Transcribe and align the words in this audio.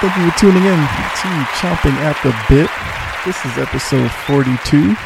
Thank 0.00 0.16
you 0.16 0.30
for 0.30 0.38
tuning 0.38 0.64
in 0.64 0.78
to 0.78 1.28
Chomping 1.60 1.92
at 1.96 2.16
the 2.22 2.34
Bit. 2.48 2.70
This 3.26 3.44
is 3.44 3.58
episode 3.58 4.10
42, 4.10 4.96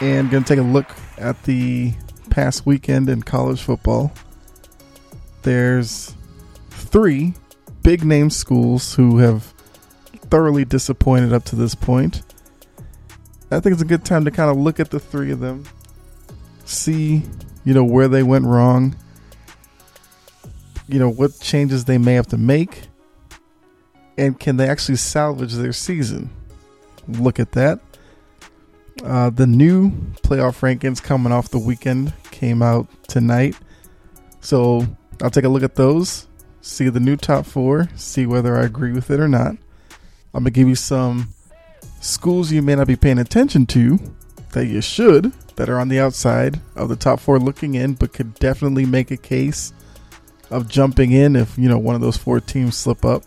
and 0.00 0.30
going 0.30 0.44
to 0.44 0.48
take 0.48 0.60
a 0.60 0.62
look 0.62 0.86
at 1.16 1.42
the 1.42 1.92
past 2.30 2.64
weekend 2.64 3.08
in 3.08 3.24
college 3.24 3.60
football. 3.60 4.12
There's 5.42 6.14
three 6.70 7.34
big 7.82 8.04
name 8.04 8.30
schools 8.30 8.94
who 8.94 9.18
have 9.18 9.52
thoroughly 10.30 10.64
disappointed 10.64 11.32
up 11.32 11.44
to 11.46 11.56
this 11.56 11.74
point. 11.74 12.22
I 13.50 13.58
think 13.58 13.72
it's 13.72 13.82
a 13.82 13.86
good 13.86 14.04
time 14.04 14.24
to 14.26 14.30
kind 14.30 14.48
of 14.48 14.56
look 14.56 14.78
at 14.78 14.92
the 14.92 15.00
three 15.00 15.32
of 15.32 15.40
them, 15.40 15.64
see, 16.64 17.24
you 17.64 17.74
know, 17.74 17.82
where 17.82 18.06
they 18.06 18.22
went 18.22 18.44
wrong, 18.44 18.94
you 20.86 21.00
know, 21.00 21.10
what 21.10 21.40
changes 21.40 21.86
they 21.86 21.98
may 21.98 22.14
have 22.14 22.28
to 22.28 22.38
make 22.38 22.87
and 24.18 24.38
can 24.38 24.56
they 24.56 24.68
actually 24.68 24.96
salvage 24.96 25.54
their 25.54 25.72
season? 25.72 26.28
Look 27.06 27.38
at 27.38 27.52
that. 27.52 27.80
Uh, 29.02 29.30
the 29.30 29.46
new 29.46 29.90
playoff 30.22 30.60
rankings 30.60 31.02
coming 31.02 31.32
off 31.32 31.48
the 31.48 31.58
weekend 31.58 32.12
came 32.32 32.60
out 32.60 32.88
tonight. 33.06 33.56
So 34.40 34.86
I'll 35.22 35.30
take 35.30 35.44
a 35.44 35.48
look 35.48 35.62
at 35.62 35.76
those, 35.76 36.26
see 36.60 36.88
the 36.88 37.00
new 37.00 37.16
top 37.16 37.46
four, 37.46 37.88
see 37.94 38.26
whether 38.26 38.56
I 38.56 38.64
agree 38.64 38.92
with 38.92 39.10
it 39.10 39.20
or 39.20 39.28
not. 39.28 39.52
I'm 40.34 40.42
going 40.42 40.44
to 40.44 40.50
give 40.50 40.68
you 40.68 40.74
some 40.74 41.28
schools 42.00 42.52
you 42.52 42.60
may 42.60 42.74
not 42.74 42.88
be 42.88 42.96
paying 42.96 43.18
attention 43.18 43.66
to 43.66 43.98
that 44.52 44.66
you 44.66 44.80
should, 44.80 45.32
that 45.56 45.68
are 45.68 45.78
on 45.78 45.88
the 45.88 46.00
outside 46.00 46.60
of 46.74 46.88
the 46.88 46.96
top 46.96 47.20
four 47.20 47.38
looking 47.38 47.74
in, 47.74 47.94
but 47.94 48.12
could 48.12 48.34
definitely 48.34 48.84
make 48.84 49.10
a 49.10 49.16
case 49.16 49.72
of 50.50 50.68
jumping 50.68 51.12
in 51.12 51.36
if, 51.36 51.56
you 51.56 51.68
know, 51.68 51.78
one 51.78 51.94
of 51.94 52.00
those 52.00 52.16
four 52.16 52.40
teams 52.40 52.76
slip 52.76 53.04
up. 53.04 53.22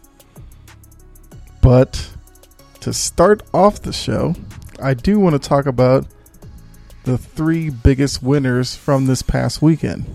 But 1.61 2.09
to 2.81 2.91
start 2.91 3.43
off 3.53 3.81
the 3.81 3.93
show, 3.93 4.35
I 4.81 4.93
do 4.93 5.19
want 5.19 5.41
to 5.41 5.49
talk 5.49 5.65
about 5.65 6.07
the 7.03 7.17
three 7.17 7.69
biggest 7.69 8.21
winners 8.21 8.75
from 8.75 9.05
this 9.05 9.21
past 9.21 9.61
weekend. 9.61 10.05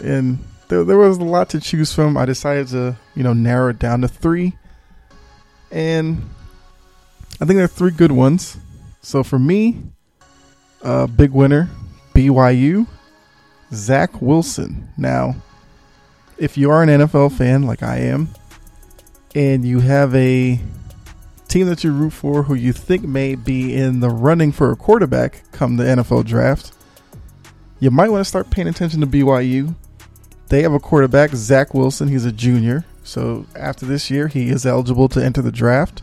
And 0.00 0.38
there, 0.68 0.84
there 0.84 0.98
was 0.98 1.18
a 1.18 1.24
lot 1.24 1.50
to 1.50 1.60
choose 1.60 1.92
from. 1.92 2.16
I 2.16 2.24
decided 2.24 2.68
to, 2.68 2.96
you 3.14 3.22
know, 3.22 3.32
narrow 3.32 3.70
it 3.70 3.78
down 3.78 4.02
to 4.02 4.08
three. 4.08 4.54
And 5.70 6.28
I 7.40 7.44
think 7.44 7.56
there 7.56 7.64
are 7.64 7.68
three 7.68 7.90
good 7.90 8.12
ones. 8.12 8.56
So 9.02 9.22
for 9.22 9.38
me, 9.38 9.82
uh, 10.82 11.06
big 11.06 11.30
winner, 11.30 11.68
BYU, 12.14 12.86
Zach 13.72 14.20
Wilson. 14.20 14.88
Now, 14.96 15.36
if 16.38 16.56
you 16.56 16.70
are 16.70 16.82
an 16.82 16.88
NFL 16.88 17.36
fan 17.36 17.64
like 17.64 17.82
I 17.82 17.98
am, 17.98 18.28
and 19.38 19.64
you 19.64 19.78
have 19.78 20.12
a 20.16 20.58
team 21.46 21.68
that 21.68 21.84
you 21.84 21.92
root 21.92 22.12
for 22.12 22.42
who 22.42 22.54
you 22.54 22.72
think 22.72 23.04
may 23.04 23.36
be 23.36 23.72
in 23.72 24.00
the 24.00 24.08
running 24.08 24.50
for 24.50 24.72
a 24.72 24.76
quarterback 24.76 25.44
come 25.52 25.76
the 25.76 25.84
NFL 25.84 26.26
draft, 26.26 26.72
you 27.78 27.92
might 27.92 28.08
want 28.08 28.20
to 28.20 28.28
start 28.28 28.50
paying 28.50 28.66
attention 28.66 29.00
to 29.00 29.06
BYU. 29.06 29.76
They 30.48 30.62
have 30.62 30.72
a 30.72 30.80
quarterback, 30.80 31.30
Zach 31.36 31.72
Wilson. 31.72 32.08
He's 32.08 32.24
a 32.24 32.32
junior. 32.32 32.84
So 33.04 33.46
after 33.54 33.86
this 33.86 34.10
year, 34.10 34.26
he 34.26 34.48
is 34.48 34.66
eligible 34.66 35.08
to 35.10 35.24
enter 35.24 35.40
the 35.40 35.52
draft, 35.52 36.02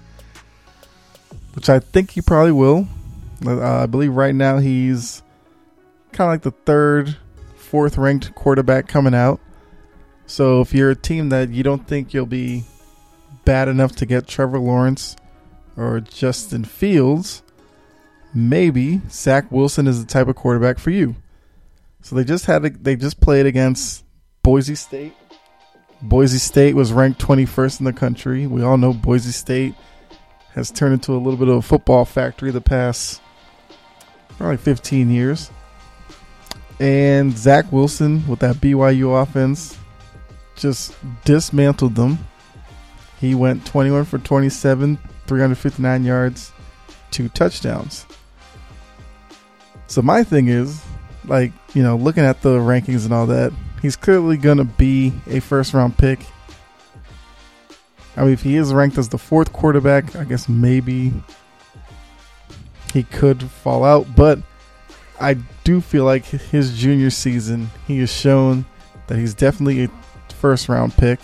which 1.56 1.70
I 1.70 1.80
think 1.80 2.12
he 2.12 2.22
probably 2.22 2.54
will. 2.54 2.88
Uh, 3.46 3.84
I 3.84 3.86
believe 3.86 4.14
right 4.14 4.34
now 4.34 4.60
he's 4.60 5.22
kind 6.14 6.30
of 6.30 6.34
like 6.36 6.44
the 6.44 6.52
third, 6.52 7.18
fourth 7.58 7.98
ranked 7.98 8.34
quarterback 8.34 8.88
coming 8.88 9.14
out. 9.14 9.42
So 10.26 10.62
if 10.62 10.74
you're 10.74 10.92
a 10.92 10.96
team 10.96 11.28
that 11.30 11.50
you 11.50 11.64
don't 11.64 11.86
think 11.86 12.14
you'll 12.14 12.26
be 12.26 12.64
bad 13.46 13.68
enough 13.68 13.96
to 13.98 14.06
get 14.06 14.28
Trevor 14.28 14.60
Lawrence 14.60 15.16
or 15.78 16.02
Justin 16.02 16.66
Fields, 16.66 17.44
maybe 18.34 19.02
Zach 19.10 19.52
Wilson 19.52 19.88
is 19.88 20.04
the 20.04 20.12
type 20.12 20.28
of 20.28 20.36
quarterback 20.36 20.80
for 20.80 20.90
you. 20.90 21.16
So 22.02 22.16
they 22.16 22.24
just 22.24 22.46
had 22.46 22.66
a, 22.66 22.70
they 22.70 22.96
just 22.96 23.20
played 23.20 23.46
against 23.46 24.04
Boise 24.44 24.76
State. 24.76 25.14
Boise 26.02 26.38
State 26.38 26.76
was 26.76 26.94
ranked 26.94 27.20
21st 27.20 27.80
in 27.80 27.86
the 27.86 27.94
country. 27.94 28.46
We 28.46 28.62
all 28.62 28.78
know 28.78 28.94
Boise 28.94 29.32
State 29.32 29.74
has 30.54 30.72
turned 30.72 30.94
into 30.94 31.14
a 31.14 31.18
little 31.18 31.38
bit 31.38 31.48
of 31.48 31.56
a 31.56 31.62
football 31.62 32.06
factory 32.06 32.52
the 32.52 32.62
past 32.62 33.22
probably 34.38 34.58
15 34.58 35.10
years. 35.10 35.50
And 36.80 37.36
Zach 37.38 37.72
Wilson 37.72 38.28
with 38.28 38.40
that 38.40 38.58
BYU 38.58 39.22
offense 39.22 39.78
just 40.56 40.94
dismantled 41.24 41.96
them 41.96 42.20
he 43.20 43.36
went 43.36 43.66
21 43.66 44.06
for 44.06 44.18
27, 44.18 44.98
359 45.28 46.04
yards, 46.04 46.52
two 47.12 47.30
touchdowns. 47.30 48.06
So 49.88 50.02
my 50.02 50.24
thing 50.24 50.48
is, 50.48 50.84
like, 51.26 51.52
you 51.74 51.84
know, 51.84 51.96
looking 51.96 52.24
at 52.24 52.42
the 52.42 52.58
rankings 52.58 53.06
and 53.06 53.14
all 53.14 53.28
that, 53.28 53.54
he's 53.82 53.96
clearly 53.96 54.38
going 54.38 54.58
to 54.58 54.64
be 54.66 55.14
a 55.28 55.40
first 55.40 55.74
round 55.74 55.98
pick. 55.98 56.26
I 58.18 58.24
mean, 58.24 58.34
if 58.34 58.42
he 58.42 58.56
is 58.56 58.74
ranked 58.74 58.98
as 58.98 59.10
the 59.10 59.18
fourth 59.18 59.52
quarterback, 59.52 60.16
I 60.16 60.24
guess 60.24 60.48
maybe 60.48 61.14
he 62.94 63.04
could 63.04 63.44
fall 63.44 63.84
out. 63.84 64.16
But 64.16 64.40
I 65.20 65.36
do 65.64 65.82
feel 65.82 66.06
like 66.06 66.26
his 66.26 66.78
junior 66.78 67.10
season, 67.10 67.70
he 67.88 68.00
has 68.00 68.12
shown 68.12 68.66
that 69.08 69.18
he's 69.18 69.34
definitely 69.34 69.86
a 69.86 69.90
first 70.34 70.70
round 70.70 70.94
pick 70.96 71.20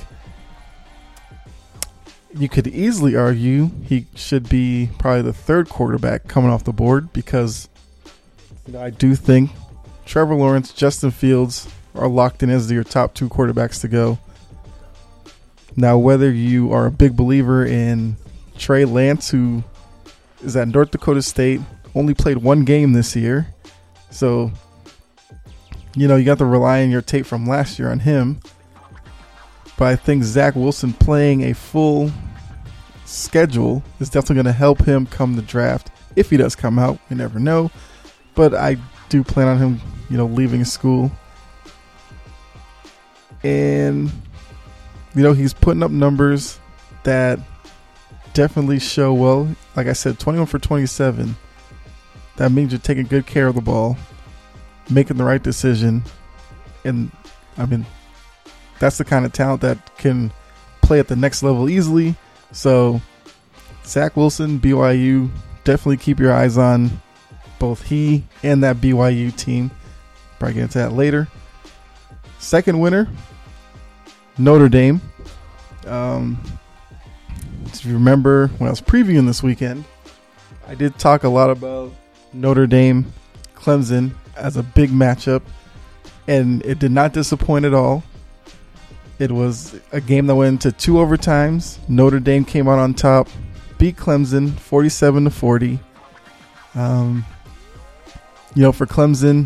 you 2.33 2.49
could 2.49 2.67
easily 2.67 3.15
argue 3.15 3.69
he 3.83 4.05
should 4.15 4.47
be 4.49 4.89
probably 4.99 5.21
the 5.21 5.33
third 5.33 5.69
quarterback 5.69 6.27
coming 6.27 6.49
off 6.49 6.63
the 6.63 6.73
board 6.73 7.11
because 7.13 7.69
I 8.77 8.89
do 8.89 9.15
think 9.15 9.51
Trevor 10.05 10.35
Lawrence, 10.35 10.73
Justin 10.73 11.11
Fields 11.11 11.67
are 11.95 12.07
locked 12.07 12.43
in 12.43 12.49
as 12.49 12.71
your 12.71 12.83
top 12.83 13.13
two 13.13 13.29
quarterbacks 13.29 13.81
to 13.81 13.87
go. 13.87 14.19
Now, 15.75 15.97
whether 15.97 16.31
you 16.31 16.71
are 16.73 16.87
a 16.87 16.91
big 16.91 17.15
believer 17.15 17.65
in 17.65 18.17
Trey 18.57 18.85
Lance, 18.85 19.29
who 19.29 19.63
is 20.41 20.55
at 20.55 20.67
North 20.67 20.91
Dakota 20.91 21.21
State, 21.21 21.61
only 21.95 22.13
played 22.13 22.37
one 22.37 22.65
game 22.65 22.93
this 22.93 23.15
year, 23.15 23.47
so 24.09 24.51
you 25.95 26.07
know 26.07 26.15
you 26.15 26.25
got 26.25 26.37
to 26.37 26.45
rely 26.45 26.83
on 26.83 26.89
your 26.91 27.01
tape 27.01 27.25
from 27.25 27.45
last 27.45 27.79
year 27.79 27.89
on 27.89 27.99
him. 27.99 28.39
But 29.81 29.87
I 29.87 29.95
think 29.95 30.23
Zach 30.23 30.55
Wilson 30.55 30.93
playing 30.93 31.41
a 31.41 31.55
full 31.55 32.11
schedule 33.05 33.81
is 33.99 34.11
definitely 34.11 34.35
going 34.35 34.45
to 34.45 34.51
help 34.51 34.85
him 34.85 35.07
come 35.07 35.35
the 35.35 35.41
draft. 35.41 35.89
If 36.15 36.29
he 36.29 36.37
does 36.37 36.55
come 36.55 36.77
out, 36.77 36.99
we 37.09 37.15
never 37.15 37.39
know. 37.39 37.71
But 38.35 38.53
I 38.53 38.77
do 39.09 39.23
plan 39.23 39.47
on 39.47 39.57
him, 39.57 39.81
you 40.07 40.17
know, 40.17 40.27
leaving 40.27 40.65
school. 40.65 41.11
And, 43.41 44.11
you 45.15 45.23
know, 45.23 45.33
he's 45.33 45.51
putting 45.51 45.81
up 45.81 45.89
numbers 45.89 46.59
that 47.01 47.39
definitely 48.33 48.77
show 48.77 49.15
well. 49.15 49.47
Like 49.75 49.87
I 49.87 49.93
said, 49.93 50.19
21 50.19 50.45
for 50.45 50.59
27. 50.59 51.35
That 52.35 52.51
means 52.51 52.71
you're 52.71 52.77
taking 52.77 53.07
good 53.07 53.25
care 53.25 53.47
of 53.47 53.55
the 53.55 53.61
ball, 53.61 53.97
making 54.91 55.17
the 55.17 55.23
right 55.23 55.41
decision. 55.41 56.03
And, 56.85 57.11
I 57.57 57.65
mean, 57.65 57.83
that's 58.81 58.97
the 58.97 59.05
kind 59.05 59.25
of 59.25 59.31
talent 59.31 59.61
that 59.61 59.95
can 59.99 60.33
play 60.81 60.99
at 60.99 61.07
the 61.07 61.15
next 61.15 61.43
level 61.43 61.69
easily. 61.69 62.15
So, 62.51 62.99
Zach 63.85 64.17
Wilson, 64.17 64.59
BYU, 64.59 65.29
definitely 65.63 65.97
keep 65.97 66.19
your 66.19 66.33
eyes 66.33 66.57
on 66.57 66.89
both 67.59 67.83
he 67.83 68.23
and 68.41 68.63
that 68.63 68.77
BYU 68.77 69.33
team. 69.37 69.69
Probably 70.39 70.55
get 70.55 70.63
into 70.63 70.79
that 70.79 70.93
later. 70.93 71.27
Second 72.39 72.79
winner, 72.79 73.07
Notre 74.39 74.67
Dame. 74.67 74.99
Um, 75.85 76.41
if 77.65 77.85
you 77.85 77.93
remember 77.93 78.47
when 78.57 78.67
I 78.67 78.71
was 78.71 78.81
previewing 78.81 79.27
this 79.27 79.43
weekend, 79.43 79.85
I 80.67 80.73
did 80.73 80.97
talk 80.97 81.23
a 81.23 81.29
lot 81.29 81.51
about 81.51 81.93
Notre 82.33 82.65
Dame 82.65 83.13
Clemson 83.53 84.15
as 84.35 84.57
a 84.57 84.63
big 84.63 84.89
matchup, 84.89 85.43
and 86.27 86.65
it 86.65 86.79
did 86.79 86.91
not 86.91 87.13
disappoint 87.13 87.65
at 87.65 87.75
all. 87.75 88.03
It 89.21 89.31
was 89.31 89.79
a 89.91 90.01
game 90.01 90.25
that 90.25 90.35
went 90.35 90.65
into 90.65 90.71
two 90.75 90.93
overtimes. 90.93 91.77
Notre 91.87 92.19
Dame 92.19 92.43
came 92.43 92.67
out 92.67 92.79
on 92.79 92.95
top, 92.95 93.29
beat 93.77 93.95
Clemson 93.95 94.57
47 94.57 95.25
to 95.25 95.29
40. 95.29 95.79
Um, 96.73 97.23
you 98.55 98.63
know, 98.63 98.71
for 98.71 98.87
Clemson, 98.87 99.45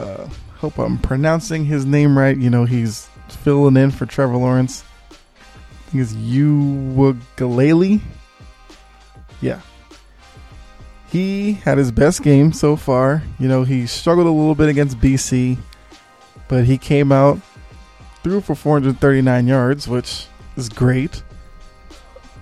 uh, 0.00 0.26
hope 0.56 0.78
I'm 0.78 0.98
pronouncing 0.98 1.64
his 1.64 1.86
name 1.86 2.18
right. 2.18 2.36
You 2.36 2.50
know, 2.50 2.64
he's 2.64 3.08
filling 3.28 3.76
in 3.76 3.92
for 3.92 4.04
Trevor 4.04 4.36
Lawrence. 4.36 4.82
I 5.08 5.90
think 5.90 6.02
it's 6.02 6.12
Uiagalelei. 6.14 8.00
Yeah. 9.40 9.60
He 11.12 11.52
had 11.52 11.78
his 11.78 11.92
best 11.92 12.24
game 12.24 12.52
so 12.52 12.74
far. 12.74 13.22
You 13.38 13.46
know, 13.46 13.62
he 13.62 13.86
struggled 13.86 14.26
a 14.26 14.30
little 14.30 14.56
bit 14.56 14.70
against 14.70 14.98
BC, 14.98 15.56
but 16.48 16.64
he 16.64 16.78
came 16.78 17.12
out, 17.12 17.38
threw 18.26 18.40
for 18.40 18.56
439 18.56 19.46
yards, 19.46 19.86
which 19.86 20.26
is 20.56 20.68
great. 20.68 21.22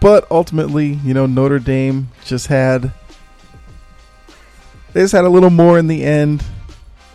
But 0.01 0.27
ultimately, 0.31 0.95
you 1.05 1.13
know, 1.13 1.27
Notre 1.27 1.59
Dame 1.59 2.09
just 2.25 2.47
had 2.47 2.91
they 4.95 5.03
just 5.03 5.13
had 5.13 5.27
a 5.27 5.29
little 5.29 5.51
more 5.51 5.79
in 5.79 5.87
the 5.87 6.03
end 6.03 6.43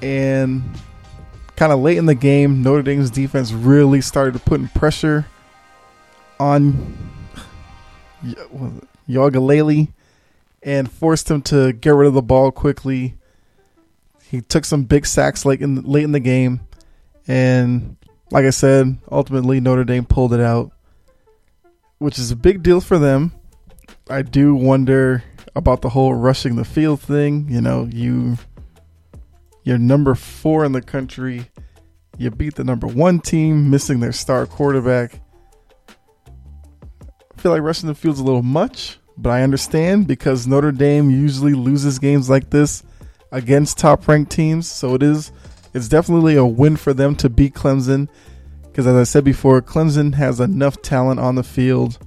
and 0.04 0.62
kind 1.56 1.72
of 1.72 1.80
late 1.80 1.98
in 1.98 2.06
the 2.06 2.14
game, 2.14 2.62
Notre 2.62 2.84
Dame's 2.84 3.10
defense 3.10 3.52
really 3.52 4.02
started 4.02 4.40
putting 4.46 4.68
pressure 4.68 5.26
on 6.40 6.96
Uiagalelei 9.10 9.88
and 10.62 10.92
forced 10.92 11.32
him 11.32 11.42
to 11.42 11.74
get 11.74 11.96
rid 11.96 12.08
of 12.08 12.14
the 12.14 12.22
ball 12.22 12.52
quickly. 12.52 13.16
He 14.30 14.42
took 14.42 14.64
some 14.64 14.84
big 14.84 15.08
sacks 15.08 15.44
late 15.44 15.60
in 15.60 15.82
late 15.82 16.04
in 16.04 16.12
the 16.12 16.20
game, 16.20 16.60
and 17.28 17.96
like 18.32 18.46
I 18.46 18.52
said, 18.52 18.98
ultimately 19.12 19.60
Notre 19.60 19.84
Dame 19.84 20.06
pulled 20.06 20.34
it 20.34 20.40
out, 20.40 20.72
which 21.98 22.20
is 22.20 22.32
a 22.32 22.36
big 22.36 22.64
deal 22.64 22.82
for 22.82 23.00
them. 23.00 23.32
I 24.10 24.22
do 24.22 24.56
wonder 24.56 25.24
about 25.56 25.82
the 25.82 25.90
whole 25.90 26.14
rushing 26.14 26.56
the 26.56 26.66
field 26.66 27.02
thing. 27.02 27.48
You 27.50 27.62
know, 27.62 27.88
you 27.92 28.38
you're 29.64 29.78
number 29.78 30.16
four 30.16 30.66
in 30.66 30.72
the 30.72 30.82
country. 30.82 31.46
You 32.18 32.32
beat 32.32 32.56
the 32.56 32.64
number 32.64 32.88
one 32.88 33.20
team, 33.20 33.70
missing 33.70 34.00
their 34.00 34.12
star 34.12 34.46
quarterback. 34.46 35.22
I 35.90 37.42
feel 37.42 37.52
like 37.52 37.62
rushing 37.62 37.88
the 37.88 37.96
field's 37.96 38.20
a 38.20 38.24
little 38.24 38.44
much, 38.44 39.00
but 39.18 39.30
I 39.30 39.44
understand 39.44 40.08
because 40.08 40.46
Notre 40.46 40.72
Dame 40.72 41.10
usually 41.10 41.54
loses 41.54 42.00
games 42.00 42.30
like 42.30 42.50
this 42.50 42.84
against 43.32 43.78
top 43.78 44.08
ranked 44.08 44.32
teams. 44.32 44.70
So 44.70 44.96
it 44.96 45.04
is 45.04 45.32
it's 45.74 45.88
definitely 45.88 46.36
a 46.36 46.46
win 46.46 46.76
for 46.78 46.94
them 46.94 47.16
to 47.18 47.30
beat 47.30 47.54
Clemson. 47.54 48.10
Because 48.64 48.88
as 48.88 48.96
I 48.96 49.04
said 49.04 49.24
before, 49.24 49.62
Clemson 49.62 50.14
has 50.16 50.40
enough 50.40 50.82
talent 50.82 51.20
on 51.20 51.36
the 51.36 51.44
field 51.44 51.98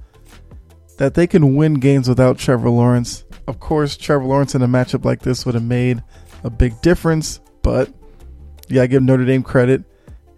that 0.97 1.13
they 1.13 1.27
can 1.27 1.55
win 1.55 1.75
games 1.75 2.07
without 2.07 2.37
Trevor 2.37 2.69
Lawrence. 2.69 3.25
Of 3.47 3.59
course, 3.59 3.97
Trevor 3.97 4.25
Lawrence 4.25 4.55
in 4.55 4.61
a 4.61 4.67
matchup 4.67 5.05
like 5.05 5.21
this 5.21 5.45
would 5.45 5.55
have 5.55 5.63
made 5.63 6.03
a 6.43 6.49
big 6.49 6.79
difference, 6.81 7.39
but 7.61 7.93
yeah, 8.69 8.83
I 8.83 8.87
give 8.87 9.03
Notre 9.03 9.25
Dame 9.25 9.43
credit. 9.43 9.83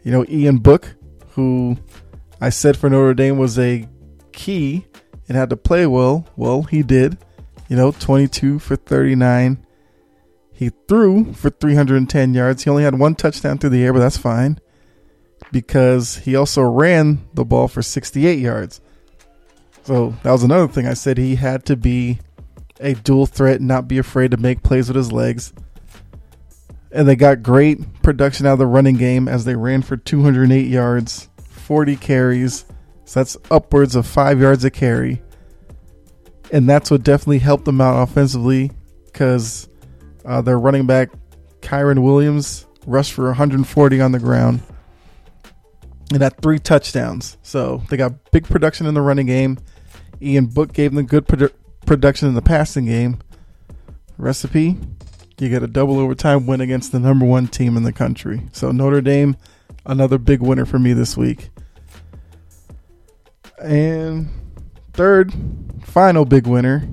You 0.03 0.11
know, 0.11 0.25
Ian 0.29 0.57
Book, 0.57 0.95
who 1.31 1.77
I 2.41 2.49
said 2.49 2.77
for 2.77 2.89
Notre 2.89 3.13
Dame 3.13 3.37
was 3.37 3.57
a 3.59 3.87
key 4.31 4.85
and 5.27 5.37
had 5.37 5.49
to 5.49 5.57
play 5.57 5.85
well. 5.85 6.27
Well, 6.35 6.63
he 6.63 6.83
did. 6.83 7.17
You 7.69 7.75
know, 7.75 7.91
22 7.91 8.59
for 8.59 8.75
39. 8.75 9.64
He 10.55 10.71
threw 10.87 11.33
for 11.33 11.49
310 11.49 12.33
yards. 12.33 12.63
He 12.63 12.69
only 12.69 12.83
had 12.83 12.97
one 12.97 13.15
touchdown 13.15 13.57
through 13.57 13.71
the 13.71 13.83
air, 13.83 13.93
but 13.93 13.99
that's 13.99 14.17
fine 14.17 14.59
because 15.51 16.17
he 16.17 16.35
also 16.35 16.61
ran 16.61 17.27
the 17.33 17.45
ball 17.45 17.67
for 17.67 17.81
68 17.81 18.39
yards. 18.39 18.81
So 19.83 20.15
that 20.23 20.31
was 20.31 20.43
another 20.43 20.67
thing 20.67 20.87
I 20.87 20.93
said 20.93 21.17
he 21.17 21.35
had 21.35 21.65
to 21.65 21.75
be 21.75 22.19
a 22.79 22.93
dual 22.93 23.25
threat, 23.25 23.61
not 23.61 23.87
be 23.87 23.97
afraid 23.97 24.31
to 24.31 24.37
make 24.37 24.63
plays 24.63 24.87
with 24.87 24.95
his 24.95 25.11
legs 25.11 25.53
and 26.95 27.07
they 27.09 27.15
got 27.17 27.43
great 27.43 28.01
production 28.01 28.45
out 28.45 28.53
of 28.53 28.59
the 28.59 28.65
running 28.65 28.95
game 28.95 29.27
as 29.27 29.43
they 29.43 29.55
ran 29.55 29.81
for 29.81 29.97
208 29.97 30.65
yards, 30.65 31.27
40 31.49 31.97
carries. 31.97 32.63
So 33.03 33.19
that's 33.19 33.37
upwards 33.51 33.95
of 33.97 34.07
five 34.07 34.39
yards 34.39 34.63
a 34.63 34.71
carry. 34.71 35.21
And 36.53 36.69
that's 36.69 36.89
what 36.89 37.03
definitely 37.03 37.39
helped 37.39 37.65
them 37.65 37.81
out 37.81 38.01
offensively 38.01 38.71
because 39.05 39.67
uh, 40.25 40.41
their 40.41 40.59
running 40.59 40.85
back, 40.85 41.09
Kyren 41.61 42.03
Williams, 42.03 42.65
rushed 42.85 43.13
for 43.13 43.25
140 43.25 44.01
on 44.01 44.11
the 44.11 44.19
ground 44.19 44.61
and 46.11 46.21
had 46.21 46.39
three 46.41 46.59
touchdowns. 46.59 47.37
So 47.41 47.81
they 47.89 47.97
got 47.97 48.31
big 48.31 48.45
production 48.45 48.85
in 48.85 48.93
the 48.93 49.01
running 49.01 49.25
game. 49.25 49.57
Ian 50.21 50.45
Book 50.47 50.73
gave 50.73 50.93
them 50.93 51.05
good 51.05 51.27
produ- 51.27 51.53
production 51.85 52.27
in 52.27 52.35
the 52.35 52.41
passing 52.41 52.85
game. 52.85 53.19
Recipe 54.17 54.77
you 55.39 55.49
get 55.49 55.63
a 55.63 55.67
double 55.67 55.99
overtime 55.99 56.45
win 56.45 56.61
against 56.61 56.91
the 56.91 56.99
number 56.99 57.25
one 57.25 57.47
team 57.47 57.75
in 57.75 57.83
the 57.83 57.91
country. 57.91 58.41
So 58.51 58.71
Notre 58.71 59.01
Dame, 59.01 59.35
another 59.85 60.17
big 60.17 60.41
winner 60.41 60.65
for 60.65 60.79
me 60.79 60.93
this 60.93 61.17
week. 61.17 61.49
And 63.61 64.29
third, 64.93 65.33
final 65.83 66.25
big 66.25 66.47
winner, 66.47 66.87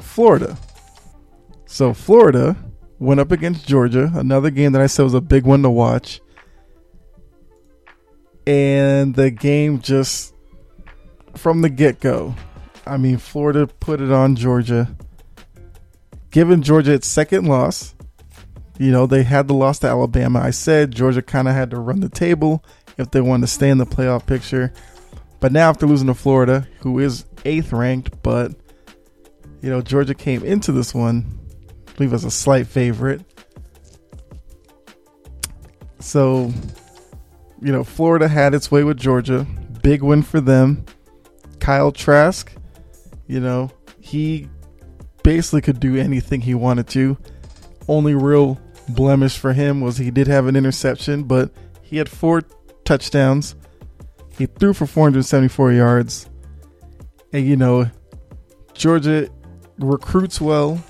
Florida. 0.00 0.56
So 1.70 1.94
Florida 1.94 2.56
went 2.98 3.20
up 3.20 3.30
against 3.30 3.68
Georgia, 3.68 4.10
another 4.14 4.50
game 4.50 4.72
that 4.72 4.82
I 4.82 4.86
said 4.86 5.04
was 5.04 5.14
a 5.14 5.20
big 5.20 5.44
one 5.44 5.62
to 5.62 5.70
watch. 5.70 6.20
And 8.46 9.14
the 9.14 9.30
game 9.30 9.80
just 9.80 10.34
from 11.36 11.60
the 11.60 11.68
get 11.68 12.00
go. 12.00 12.34
I 12.86 12.96
mean, 12.96 13.18
Florida 13.18 13.66
put 13.66 14.00
it 14.00 14.10
on 14.10 14.34
Georgia 14.34 14.88
given 16.30 16.62
Georgia 16.62 16.92
its 16.92 17.06
second 17.06 17.46
loss, 17.46 17.94
you 18.78 18.90
know, 18.90 19.06
they 19.06 19.22
had 19.22 19.48
the 19.48 19.54
loss 19.54 19.78
to 19.80 19.86
Alabama. 19.88 20.40
I 20.40 20.50
said 20.50 20.92
Georgia 20.92 21.22
kind 21.22 21.48
of 21.48 21.54
had 21.54 21.70
to 21.70 21.78
run 21.78 22.00
the 22.00 22.08
table 22.08 22.64
if 22.96 23.10
they 23.10 23.20
wanted 23.20 23.42
to 23.42 23.52
stay 23.52 23.70
in 23.70 23.78
the 23.78 23.86
playoff 23.86 24.26
picture. 24.26 24.72
But 25.40 25.52
now, 25.52 25.68
after 25.68 25.86
losing 25.86 26.08
to 26.08 26.14
Florida, 26.14 26.66
who 26.80 26.98
is 26.98 27.24
eighth 27.44 27.72
ranked, 27.72 28.22
but, 28.22 28.52
you 29.62 29.70
know, 29.70 29.80
Georgia 29.80 30.14
came 30.14 30.44
into 30.44 30.72
this 30.72 30.94
one, 30.94 31.38
believe, 31.98 32.14
as 32.14 32.24
a 32.24 32.30
slight 32.30 32.66
favorite. 32.66 33.20
So, 36.00 36.52
you 37.60 37.72
know, 37.72 37.84
Florida 37.84 38.28
had 38.28 38.54
its 38.54 38.70
way 38.70 38.84
with 38.84 38.96
Georgia. 38.96 39.46
Big 39.82 40.02
win 40.02 40.22
for 40.22 40.40
them. 40.40 40.86
Kyle 41.58 41.90
Trask, 41.90 42.52
you 43.26 43.40
know, 43.40 43.70
he 44.00 44.48
basically 45.24 45.60
could 45.60 45.80
do 45.80 45.96
anything 45.96 46.40
he 46.40 46.54
wanted 46.54 46.86
to. 46.88 47.18
Only 47.88 48.14
real 48.14 48.60
blemish 48.88 49.36
for 49.36 49.52
him 49.52 49.80
was 49.80 49.98
he 49.98 50.10
did 50.10 50.28
have 50.28 50.46
an 50.46 50.56
interception, 50.56 51.24
but 51.24 51.50
he 51.82 51.96
had 51.96 52.08
four 52.08 52.42
touchdowns. 52.84 53.56
He 54.38 54.46
threw 54.46 54.72
for 54.72 54.86
474 54.86 55.72
yards. 55.72 56.30
And 57.32 57.44
you 57.44 57.56
know, 57.56 57.90
Georgia 58.72 59.28
recruits 59.78 60.40
well, 60.40 60.82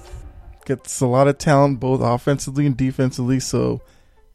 gets 0.68 1.00
a 1.00 1.06
lot 1.06 1.26
of 1.26 1.38
talent 1.38 1.80
both 1.80 2.02
offensively 2.02 2.66
and 2.66 2.76
defensively, 2.76 3.40
so 3.40 3.80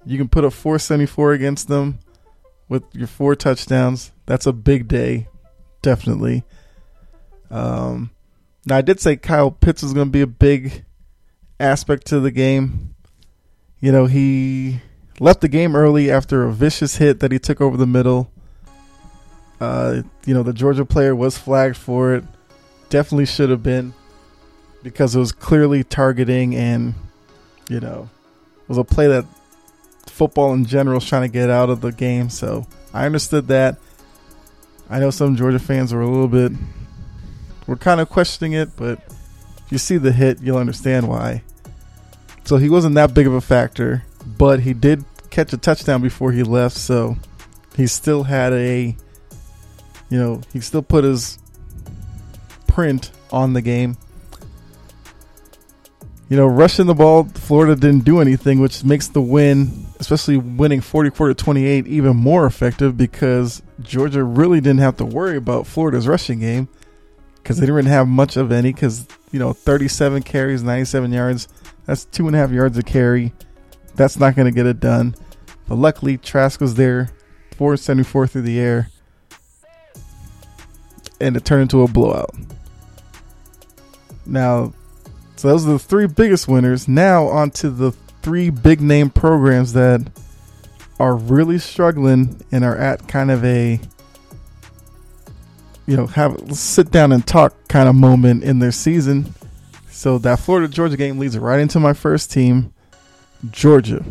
you 0.04 0.18
can 0.18 0.28
put 0.28 0.44
a 0.44 0.52
474 0.52 1.34
against 1.34 1.68
them 1.68 2.00
with 2.68 2.84
your 2.92 3.08
four 3.08 3.36
touchdowns. 3.36 4.12
That's 4.26 4.48
a 4.48 4.52
big 4.52 4.88
day, 4.88 5.28
definitely. 5.84 6.44
Um, 7.52 8.10
now, 8.66 8.78
I 8.78 8.82
did 8.82 9.00
say 9.00 9.16
Kyle 9.16 9.52
Pitts 9.52 9.84
was 9.84 9.94
going 9.94 10.08
to 10.08 10.12
be 10.12 10.22
a 10.22 10.28
big 10.28 10.84
aspect 11.60 12.08
to 12.08 12.20
the 12.20 12.32
game. 12.32 12.96
You 13.80 13.92
know, 13.92 14.08
he 14.08 14.82
left 15.20 15.42
the 15.42 15.48
game 15.48 15.76
early 15.76 16.10
after 16.10 16.44
a 16.44 16.52
vicious 16.52 16.96
hit 16.96 17.20
that 17.20 17.32
he 17.32 17.38
took 17.38 17.62
over 17.62 17.78
the 17.78 17.86
middle. 17.86 18.32
Uh, 19.62 20.02
you 20.26 20.34
know, 20.34 20.42
the 20.42 20.54
Georgia 20.54 20.84
player 20.84 21.16
was 21.16 21.38
flagged 21.38 21.78
for 21.78 22.16
it. 22.16 22.24
Definitely 22.90 23.28
should 23.28 23.52
have 23.52 23.62
been 23.62 23.94
because 24.84 25.16
it 25.16 25.20
was 25.20 25.32
clearly 25.32 25.84
targeting 25.84 26.56
and, 26.56 26.94
you 27.70 27.80
know, 27.80 28.10
it 28.62 28.70
was 28.70 28.78
a 28.78 28.84
play 28.84 29.08
that 29.08 29.26
football 30.08 30.54
in 30.54 30.66
general 30.66 30.98
is 30.98 31.06
trying 31.06 31.24
to 31.24 31.30
get 31.30 31.50
out 31.50 31.70
of 31.70 31.82
the 31.82 31.92
game. 31.92 32.30
So 32.30 32.68
I 32.94 33.06
understood 33.06 33.48
that. 33.48 33.78
I 34.90 35.00
know 35.00 35.10
some 35.10 35.36
Georgia 35.36 35.60
fans 35.60 35.94
were 35.94 36.02
a 36.02 36.08
little 36.08 36.28
bit 36.28 36.52
we're 37.68 37.76
kind 37.76 38.02
of 38.02 38.10
questioning 38.10 38.54
it, 38.54 38.76
but 38.76 39.00
if 39.66 39.72
you 39.72 39.78
see 39.78 39.98
the 39.98 40.12
hit, 40.12 40.42
you'll 40.42 40.58
understand 40.58 41.08
why. 41.08 41.44
So 42.44 42.58
he 42.58 42.70
wasn't 42.70 42.96
that 42.96 43.14
big 43.14 43.28
of 43.28 43.34
a 43.34 43.42
factor, 43.42 44.04
but 44.38 44.62
he 44.62 44.74
did 44.74 45.06
catch 45.30 45.54
a 45.54 45.58
touchdown 45.58 46.02
before 46.02 46.32
he 46.32 46.44
left, 46.44 46.76
so 46.76 47.16
he 47.76 47.88
still 47.88 48.24
had 48.24 48.54
a, 48.54 48.96
you 50.10 50.20
know, 50.20 50.42
he 50.52 50.60
still 50.60 50.82
put 50.82 51.04
his 51.04 51.40
print 52.68 53.12
on 53.32 53.54
the 53.54 53.62
game. 53.62 53.98
You 56.34 56.40
know, 56.40 56.48
rushing 56.48 56.88
the 56.88 56.96
ball, 56.96 57.26
Florida 57.26 57.76
didn't 57.76 58.06
do 58.06 58.20
anything, 58.20 58.60
which 58.60 58.84
makes 58.84 59.08
the 59.08 59.22
win, 59.22 59.86
especially 60.00 60.36
winning 60.36 60.82
44 60.82 61.28
to 61.28 61.36
28, 61.36 61.86
even 61.86 62.18
more 62.18 62.48
effective 62.48 62.98
because 62.98 63.62
Georgia 63.82 64.24
really 64.24 64.60
didn't 64.60 64.80
have 64.80 64.98
to 64.98 65.06
worry 65.06 65.38
about 65.38 65.68
Florida's 65.68 66.08
rushing 66.08 66.40
game 66.40 66.68
because 67.36 67.60
they 67.60 67.68
didn't 67.68 67.86
have 67.86 68.08
much 68.08 68.36
of 68.36 68.52
any 68.52 68.74
because, 68.74 69.06
you 69.32 69.38
know, 69.38 69.54
37 69.54 70.24
carries, 70.24 70.64
97 70.64 71.14
yards. 71.14 71.48
That's 71.86 72.06
two 72.06 72.26
and 72.26 72.36
a 72.36 72.40
half 72.40 72.50
yards 72.50 72.80
a 72.80 72.82
carry. 72.82 73.32
That's 73.94 74.18
not 74.18 74.36
going 74.36 74.48
to 74.48 74.52
get 74.52 74.66
it 74.66 74.80
done. 74.80 75.14
But 75.68 75.76
luckily, 75.76 76.18
Trask 76.18 76.60
was 76.60 76.74
there, 76.74 77.12
474 77.58 78.26
through 78.26 78.42
the 78.42 78.60
air, 78.60 78.90
and 81.22 81.38
it 81.38 81.46
turned 81.46 81.62
into 81.62 81.84
a 81.84 81.88
blowout. 81.88 82.34
Now, 84.26 84.74
so 85.44 85.50
those 85.50 85.68
are 85.68 85.74
the 85.74 85.80
three 85.80 86.08
biggest 86.08 86.48
winners. 86.48 86.88
Now, 86.88 87.26
on 87.28 87.52
to 87.52 87.70
the 87.70 87.92
three 88.22 88.50
big 88.50 88.80
name 88.80 89.10
programs 89.10 89.74
that 89.74 90.00
are 91.02 91.18
really 91.18 91.60
struggling 91.60 92.42
and 92.54 92.64
are 92.64 92.78
at 92.78 93.10
kind 93.10 93.30
of 93.30 93.44
a 93.44 93.78
you 95.86 95.98
know 95.98 96.08
have 96.08 96.56
sit 96.56 96.92
down 96.92 97.12
and 97.12 97.28
talk 97.28 97.54
kind 97.68 97.90
of 97.90 97.96
moment 97.96 98.46
in 98.46 98.60
their 98.60 98.72
season. 98.72 99.34
So 99.90 100.18
that 100.20 100.40
Florida 100.40 100.70
Georgia 100.70 100.96
game 100.96 101.20
leads 101.20 101.38
right 101.38 101.60
into 101.60 101.78
my 101.78 101.92
first 101.92 102.32
team, 102.32 102.74
Georgia. 103.52 104.02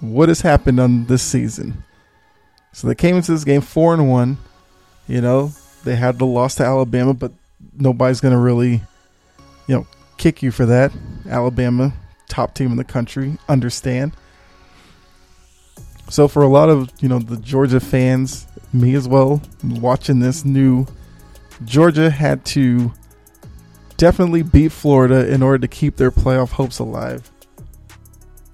What 0.00 0.30
has 0.30 0.40
happened 0.40 0.80
on 0.80 1.04
this 1.04 1.22
season? 1.22 1.84
So 2.72 2.88
they 2.88 2.94
came 2.94 3.16
into 3.16 3.32
this 3.32 3.44
game 3.44 3.60
four 3.60 3.92
and 3.92 4.08
one. 4.08 4.38
You 5.06 5.20
know 5.20 5.52
they 5.84 5.96
had 5.96 6.18
the 6.18 6.24
loss 6.24 6.54
to 6.54 6.64
Alabama, 6.64 7.12
but 7.12 7.30
nobody's 7.74 8.22
going 8.22 8.32
to 8.32 8.40
really, 8.40 8.80
you 9.66 9.74
know, 9.74 9.86
kick 10.20 10.42
you 10.42 10.52
for 10.52 10.66
that. 10.66 10.92
Alabama, 11.28 11.92
top 12.28 12.54
team 12.54 12.70
in 12.70 12.76
the 12.76 12.84
country, 12.84 13.38
understand. 13.48 14.12
So 16.10 16.28
for 16.28 16.42
a 16.42 16.48
lot 16.48 16.68
of 16.68 16.90
you 17.00 17.08
know 17.08 17.18
the 17.18 17.38
Georgia 17.38 17.80
fans, 17.80 18.46
me 18.72 18.94
as 18.94 19.08
well, 19.08 19.40
watching 19.64 20.20
this 20.20 20.44
new, 20.44 20.86
Georgia 21.64 22.10
had 22.10 22.44
to 22.46 22.92
definitely 23.96 24.42
beat 24.42 24.72
Florida 24.72 25.32
in 25.32 25.42
order 25.42 25.58
to 25.58 25.68
keep 25.68 25.96
their 25.96 26.10
playoff 26.10 26.50
hopes 26.50 26.78
alive. 26.78 27.30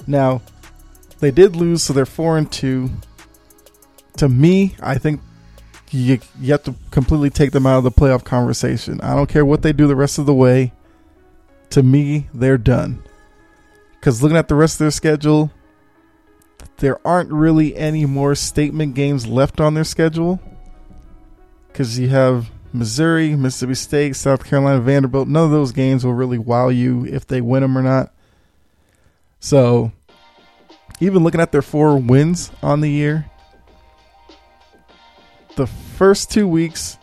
Now, 0.06 0.42
they 1.18 1.32
did 1.32 1.56
lose, 1.56 1.82
so 1.82 1.92
they're 1.92 2.06
four 2.06 2.38
and 2.38 2.50
two. 2.50 2.90
To 4.18 4.28
me, 4.28 4.76
I 4.80 4.98
think 4.98 5.20
you, 5.90 6.20
you 6.40 6.52
have 6.52 6.62
to 6.64 6.74
completely 6.90 7.30
take 7.30 7.50
them 7.50 7.66
out 7.66 7.78
of 7.78 7.84
the 7.84 7.90
playoff 7.90 8.22
conversation. 8.24 9.00
I 9.00 9.14
don't 9.14 9.28
care 9.28 9.44
what 9.44 9.62
they 9.62 9.72
do 9.72 9.86
the 9.86 9.96
rest 9.96 10.18
of 10.18 10.26
the 10.26 10.34
way. 10.34 10.72
To 11.70 11.82
me, 11.82 12.28
they're 12.32 12.58
done. 12.58 13.02
Because 13.94 14.22
looking 14.22 14.36
at 14.36 14.48
the 14.48 14.54
rest 14.54 14.76
of 14.76 14.78
their 14.80 14.90
schedule, 14.90 15.50
there 16.78 17.04
aren't 17.06 17.32
really 17.32 17.76
any 17.76 18.06
more 18.06 18.34
statement 18.34 18.94
games 18.94 19.26
left 19.26 19.60
on 19.60 19.74
their 19.74 19.84
schedule. 19.84 20.40
Because 21.68 21.98
you 21.98 22.08
have 22.08 22.50
Missouri, 22.72 23.34
Mississippi 23.34 23.74
State, 23.74 24.16
South 24.16 24.44
Carolina, 24.44 24.80
Vanderbilt. 24.80 25.28
None 25.28 25.44
of 25.44 25.50
those 25.50 25.72
games 25.72 26.04
will 26.04 26.12
really 26.12 26.38
wow 26.38 26.68
you 26.68 27.04
if 27.06 27.26
they 27.26 27.40
win 27.40 27.62
them 27.62 27.76
or 27.76 27.82
not. 27.82 28.12
So, 29.40 29.92
even 31.00 31.22
looking 31.22 31.40
at 31.40 31.52
their 31.52 31.62
four 31.62 31.98
wins 31.98 32.50
on 32.62 32.80
the 32.80 32.90
year, 32.90 33.30
the 35.56 35.66
first 35.66 36.30
two 36.30 36.46
weeks, 36.46 36.98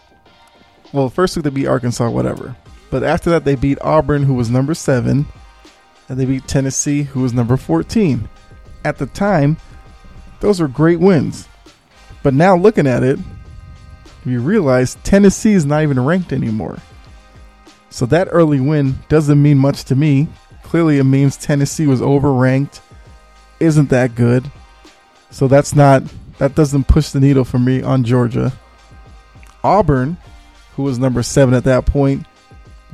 well, 0.91 1.10
first 1.10 1.36
week 1.36 1.43
they 1.43 1.50
beat 1.50 1.67
Arkansas, 1.67 2.10
whatever. 2.10 2.55
But 2.93 3.01
after 3.01 3.31
that, 3.31 3.43
they 3.43 3.55
beat 3.55 3.81
Auburn, 3.81 4.21
who 4.21 4.35
was 4.35 4.51
number 4.51 4.75
seven, 4.75 5.25
and 6.07 6.19
they 6.19 6.25
beat 6.25 6.47
Tennessee, 6.47 7.01
who 7.01 7.21
was 7.21 7.33
number 7.33 7.57
14. 7.57 8.29
At 8.85 9.00
the 9.00 9.07
time, 9.07 9.57
those 10.41 10.62
were 10.62 10.67
great 10.67 11.00
wins. 11.00 11.47
But 12.21 12.35
now 12.35 12.55
looking 12.55 12.85
at 12.85 13.01
it, 13.01 13.17
you 14.23 14.41
realize 14.41 14.93
Tennessee 15.03 15.53
is 15.53 15.65
not 15.65 15.81
even 15.81 16.05
ranked 16.05 16.31
anymore. 16.31 16.77
So 17.89 18.05
that 18.05 18.27
early 18.29 18.59
win 18.59 19.00
doesn't 19.09 19.41
mean 19.41 19.57
much 19.57 19.85
to 19.85 19.95
me. 19.95 20.27
Clearly, 20.62 21.00
it 21.00 21.03
means 21.03 21.35
Tennessee 21.35 21.88
was 21.88 22.00
overranked, 22.00 22.79
isn't 23.59 23.89
that 23.89 24.13
good. 24.13 24.51
So 25.31 25.47
that's 25.47 25.73
not 25.73 26.03
that 26.38 26.53
doesn't 26.53 26.88
push 26.88 27.09
the 27.09 27.19
needle 27.19 27.43
for 27.43 27.57
me 27.57 27.81
on 27.81 28.03
Georgia. 28.03 28.53
Auburn, 29.63 30.17
who 30.75 30.83
was 30.83 31.00
number 31.00 31.23
seven 31.23 31.55
at 31.55 31.63
that 31.63 31.88
point, 31.88 32.27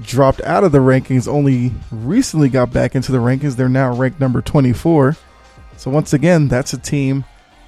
dropped 0.01 0.41
out 0.41 0.63
of 0.63 0.71
the 0.71 0.79
rankings, 0.79 1.27
only 1.27 1.71
recently 1.91 2.49
got 2.49 2.71
back 2.71 2.95
into 2.95 3.11
the 3.11 3.17
rankings. 3.17 3.55
They're 3.55 3.69
now 3.69 3.93
ranked 3.93 4.19
number 4.19 4.41
24. 4.41 5.15
So, 5.77 5.91
once 5.91 6.13
again, 6.13 6.47
that's 6.47 6.73
a 6.73 6.77
team 6.77 7.25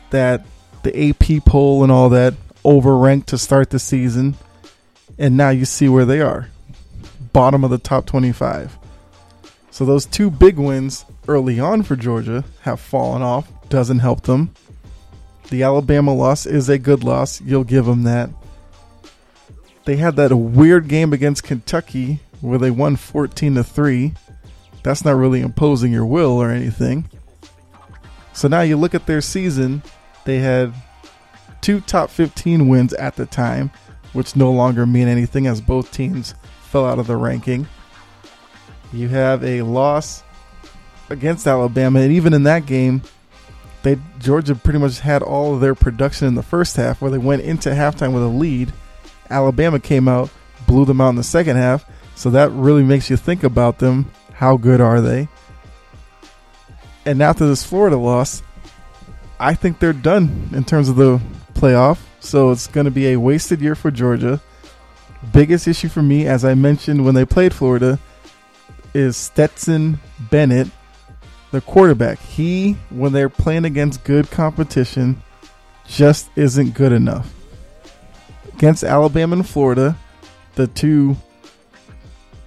that 0.10 0.46
the 0.84 1.10
AP 1.10 1.46
poll 1.46 1.84
and 1.84 1.92
all 1.92 2.10
that 2.10 2.34
overranked 2.66 3.28
to 3.28 3.38
start 3.38 3.70
the 3.70 3.80
season. 3.80 4.36
And 5.18 5.38
now 5.38 5.50
you 5.50 5.66
see 5.66 5.88
where 5.88 6.06
they 6.06 6.22
are 6.22 6.50
bottom 7.34 7.64
of 7.64 7.70
the 7.70 7.78
top 7.78 8.06
25. 8.06 8.78
So, 9.70 9.86
those 9.86 10.06
two 10.06 10.30
big 10.30 10.58
wins 10.58 11.06
early 11.28 11.60
on 11.60 11.84
for 11.84 11.96
Georgia 11.96 12.44
have 12.62 12.80
fallen 12.80 13.22
off. 13.22 13.50
Doesn't 13.70 14.00
help 14.00 14.24
them. 14.24 14.54
The 15.50 15.64
Alabama 15.64 16.14
loss 16.14 16.46
is 16.46 16.70
a 16.70 16.78
good 16.78 17.04
loss. 17.04 17.42
You'll 17.42 17.64
give 17.64 17.86
them 17.86 18.04
that. 18.04 18.30
They 19.86 19.98
had 19.98 20.16
that 20.18 20.36
weird 20.36 20.88
game 20.88 21.14
against 21.14 21.44
Kentucky 21.44 22.20
where 22.42 22.60
they 22.60 22.72
won 22.72 22.96
14 22.96 23.56
to 23.56 23.64
3. 23.64 24.14
That's 24.84 25.06
not 25.06 25.16
really 25.16 25.42
imposing 25.42 25.92
your 25.92 26.06
will 26.06 26.32
or 26.32 26.52
anything. 26.52 27.10
So 28.34 28.48
now 28.48 28.62
you 28.62 28.78
look 28.78 28.96
at 28.96 29.06
their 29.06 29.22
season, 29.22 29.84
they 30.26 30.40
had 30.40 30.74
two 31.62 31.82
top 31.82 32.10
15 32.10 32.68
wins 32.68 32.94
at 32.94 33.16
the 33.16 33.26
time, 33.26 33.72
which 34.14 34.36
no 34.36 34.52
longer 34.52 34.86
mean 34.86 35.08
anything 35.08 35.48
as 35.48 35.62
both 35.62 35.92
teams 35.92 36.34
fell 36.64 36.86
out 36.86 37.00
of 37.00 37.08
the 37.08 37.18
ranking. 37.18 37.68
You 38.94 39.08
have 39.10 39.44
a 39.44 39.62
loss 39.62 40.24
against 41.10 41.48
Alabama, 41.48 42.00
and 42.00 42.12
even 42.12 42.34
in 42.34 42.44
that 42.44 42.66
game, 42.66 43.02
they 43.84 43.98
Georgia 44.20 44.56
pretty 44.56 44.80
much 44.80 45.00
had 45.00 45.24
all 45.24 45.54
of 45.54 45.62
their 45.62 45.76
production 45.76 46.28
in 46.28 46.36
the 46.36 46.44
first 46.44 46.76
half, 46.76 47.02
where 47.02 47.12
they 47.12 47.18
went 47.18 47.42
into 47.42 47.70
halftime 47.70 48.14
with 48.14 48.24
a 48.24 48.28
lead. 48.28 48.74
Alabama 49.32 49.80
came 49.80 50.08
out, 50.08 50.30
blew 50.68 50.86
them 50.86 51.02
out 51.02 51.10
in 51.10 51.16
the 51.16 51.24
second 51.24 51.58
half. 51.58 51.86
So 52.16 52.30
that 52.32 52.52
really 52.52 52.84
makes 52.84 53.10
you 53.10 53.18
think 53.18 53.44
about 53.44 53.80
them. 53.80 54.12
How 54.34 54.58
good 54.58 54.82
are 54.82 55.02
they? 55.02 55.28
And 57.06 57.22
after 57.22 57.48
this 57.48 57.64
Florida 57.64 57.98
loss, 57.98 58.44
I 59.40 59.56
think 59.56 59.80
they're 59.80 59.94
done 59.94 60.50
in 60.54 60.64
terms 60.64 60.88
of 60.88 60.98
the 60.98 61.20
playoff. 61.54 62.00
So 62.20 62.52
it's 62.52 62.68
going 62.68 62.86
to 62.86 62.92
be 62.92 63.08
a 63.08 63.20
wasted 63.20 63.60
year 63.60 63.74
for 63.74 63.90
Georgia. 63.90 64.40
Biggest 65.34 65.68
issue 65.68 65.90
for 65.90 66.04
me, 66.04 66.28
as 66.28 66.46
I 66.46 66.54
mentioned 66.54 67.04
when 67.04 67.16
they 67.16 67.26
played 67.26 67.54
Florida, 67.54 67.98
is 68.94 69.18
Stetson 69.18 70.00
Bennett, 70.30 70.68
the 71.52 71.62
quarterback. 71.62 72.20
He, 72.20 72.74
when 72.90 73.14
they're 73.14 73.30
playing 73.30 73.66
against 73.66 74.04
good 74.04 74.30
competition, 74.30 75.22
just 75.88 76.30
isn't 76.36 76.74
good 76.74 76.92
enough. 76.92 77.34
Against 78.62 78.84
Alabama 78.84 79.38
and 79.38 79.50
Florida, 79.50 79.98
the 80.54 80.68
two 80.68 81.18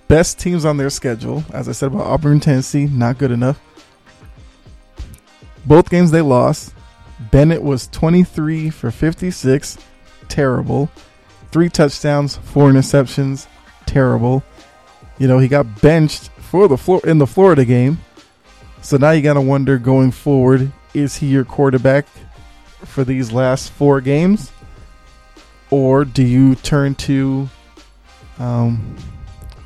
best 0.07 0.39
teams 0.39 0.65
on 0.65 0.77
their 0.77 0.89
schedule, 0.89 1.43
as 1.53 1.69
I 1.69 1.73
said 1.73 1.89
about 1.89 2.07
Auburn 2.07 2.39
Tennessee, 2.39 2.87
not 2.87 3.19
good 3.19 3.33
enough. 3.33 3.61
Both 5.67 5.91
games 5.91 6.13
they 6.13 6.21
lost. 6.21 6.73
Bennett 7.33 7.65
was 7.65 7.89
23 7.89 8.71
for 8.71 8.93
56, 8.93 9.77
terrible. 10.29 10.89
Three 11.51 11.69
touchdowns, 11.69 12.37
four 12.37 12.71
interceptions, 12.71 13.49
terrible. 13.85 14.45
You 15.19 15.27
know, 15.27 15.41
he 15.41 15.49
got 15.49 15.83
benched 15.83 16.29
for 16.39 16.69
the 16.69 16.77
floor 16.77 17.01
in 17.03 17.19
the 17.19 17.27
Florida 17.27 17.65
game. 17.65 17.99
So 18.83 18.99
now 18.99 19.11
you 19.11 19.21
got 19.21 19.35
to 19.35 19.41
wonder 19.41 19.79
going 19.79 20.13
forward, 20.13 20.71
is 20.95 21.17
he 21.17 21.27
your 21.27 21.45
quarterback 21.45 22.07
for 22.85 23.03
these 23.03 23.33
last 23.33 23.73
four 23.73 24.01
games? 24.01 24.53
Or 25.75 26.05
do 26.05 26.23
you 26.23 26.55
turn 26.55 26.95
to 26.95 27.49
um, 28.39 28.97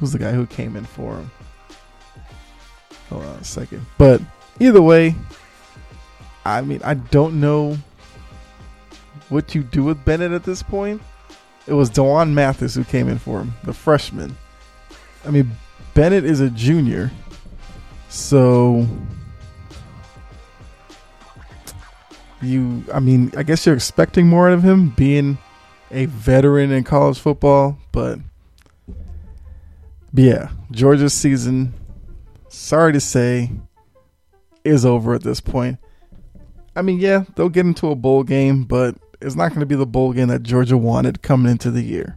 who's 0.00 0.12
the 0.12 0.19
guy 0.19 0.33
who 0.33 0.47
came 0.47 0.75
in 0.75 0.87
for 0.87 1.17
him? 1.17 1.31
Hold 3.11 3.25
on 3.27 3.37
a 3.37 3.45
second. 3.45 3.85
But 3.99 4.23
either 4.59 4.81
way, 4.81 5.15
I 6.47 6.62
mean, 6.62 6.81
I 6.83 6.95
don't 6.95 7.38
know 7.43 7.77
what 9.29 9.55
you 9.55 9.62
do 9.62 9.85
with 9.85 10.03
Bennett 10.07 10.33
at 10.33 10.45
this 10.45 10.62
point. 10.62 11.03
It 11.67 11.75
was 11.75 11.91
D'Wan 11.91 12.35
Mathis 12.35 12.75
who 12.75 12.85
came 12.85 13.11
in 13.11 13.19
for 13.19 13.41
him, 13.41 13.53
the 13.65 13.75
freshman. 13.75 14.35
I 15.27 15.31
mean, 15.31 15.50
Bennett 15.93 16.25
is 16.25 16.41
a 16.41 16.49
junior, 16.49 17.11
so 18.09 18.87
you. 22.41 22.83
I 22.95 22.99
mean, 22.99 23.31
I 23.37 23.43
guess 23.43 23.67
you're 23.67 23.75
expecting 23.75 24.27
more 24.27 24.49
out 24.49 24.55
of 24.55 24.62
him, 24.62 24.88
being 24.88 25.37
a 25.90 26.07
veteran 26.07 26.71
in 26.71 26.85
college 26.85 27.18
football, 27.18 27.78
but 27.92 28.18
yeah, 30.12 30.50
Georgia's 30.71 31.14
season 31.14 31.75
sorry 32.49 32.92
to 32.92 33.00
say, 33.00 33.50
is 34.64 34.85
over 34.85 35.14
at 35.14 35.23
this 35.23 35.40
point. 35.40 35.78
I 36.76 36.83
mean, 36.83 36.99
yeah, 36.99 37.25
they'll 37.35 37.49
get 37.49 37.66
into 37.66 37.90
a 37.90 37.95
bowl 37.95 38.23
game, 38.23 38.64
but 38.64 38.97
it's 39.21 39.35
not 39.35 39.49
going 39.49 39.61
to 39.61 39.66
be 39.66 39.75
the 39.75 39.87
bowl 39.87 40.12
game 40.12 40.28
that 40.28 40.42
Georgia 40.42 40.76
wanted 40.76 41.23
coming 41.23 41.50
into 41.50 41.71
the 41.71 41.83
year. 41.83 42.16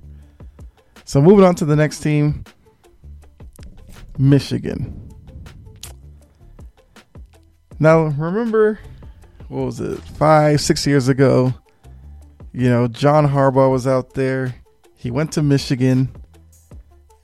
So 1.05 1.21
moving 1.21 1.45
on 1.45 1.55
to 1.55 1.65
the 1.65 1.75
next 1.75 2.01
team, 2.01 2.43
Michigan. 4.17 5.09
Now, 7.79 8.03
remember, 8.03 8.79
what 9.47 9.65
was 9.65 9.79
it, 9.79 9.99
five, 9.99 10.61
six 10.61 10.85
years 10.85 11.07
ago? 11.07 11.53
You 12.53 12.69
know, 12.69 12.87
John 12.87 13.27
Harbaugh 13.27 13.71
was 13.71 13.87
out 13.87 14.13
there. 14.13 14.55
He 14.95 15.09
went 15.09 15.31
to 15.33 15.41
Michigan. 15.41 16.09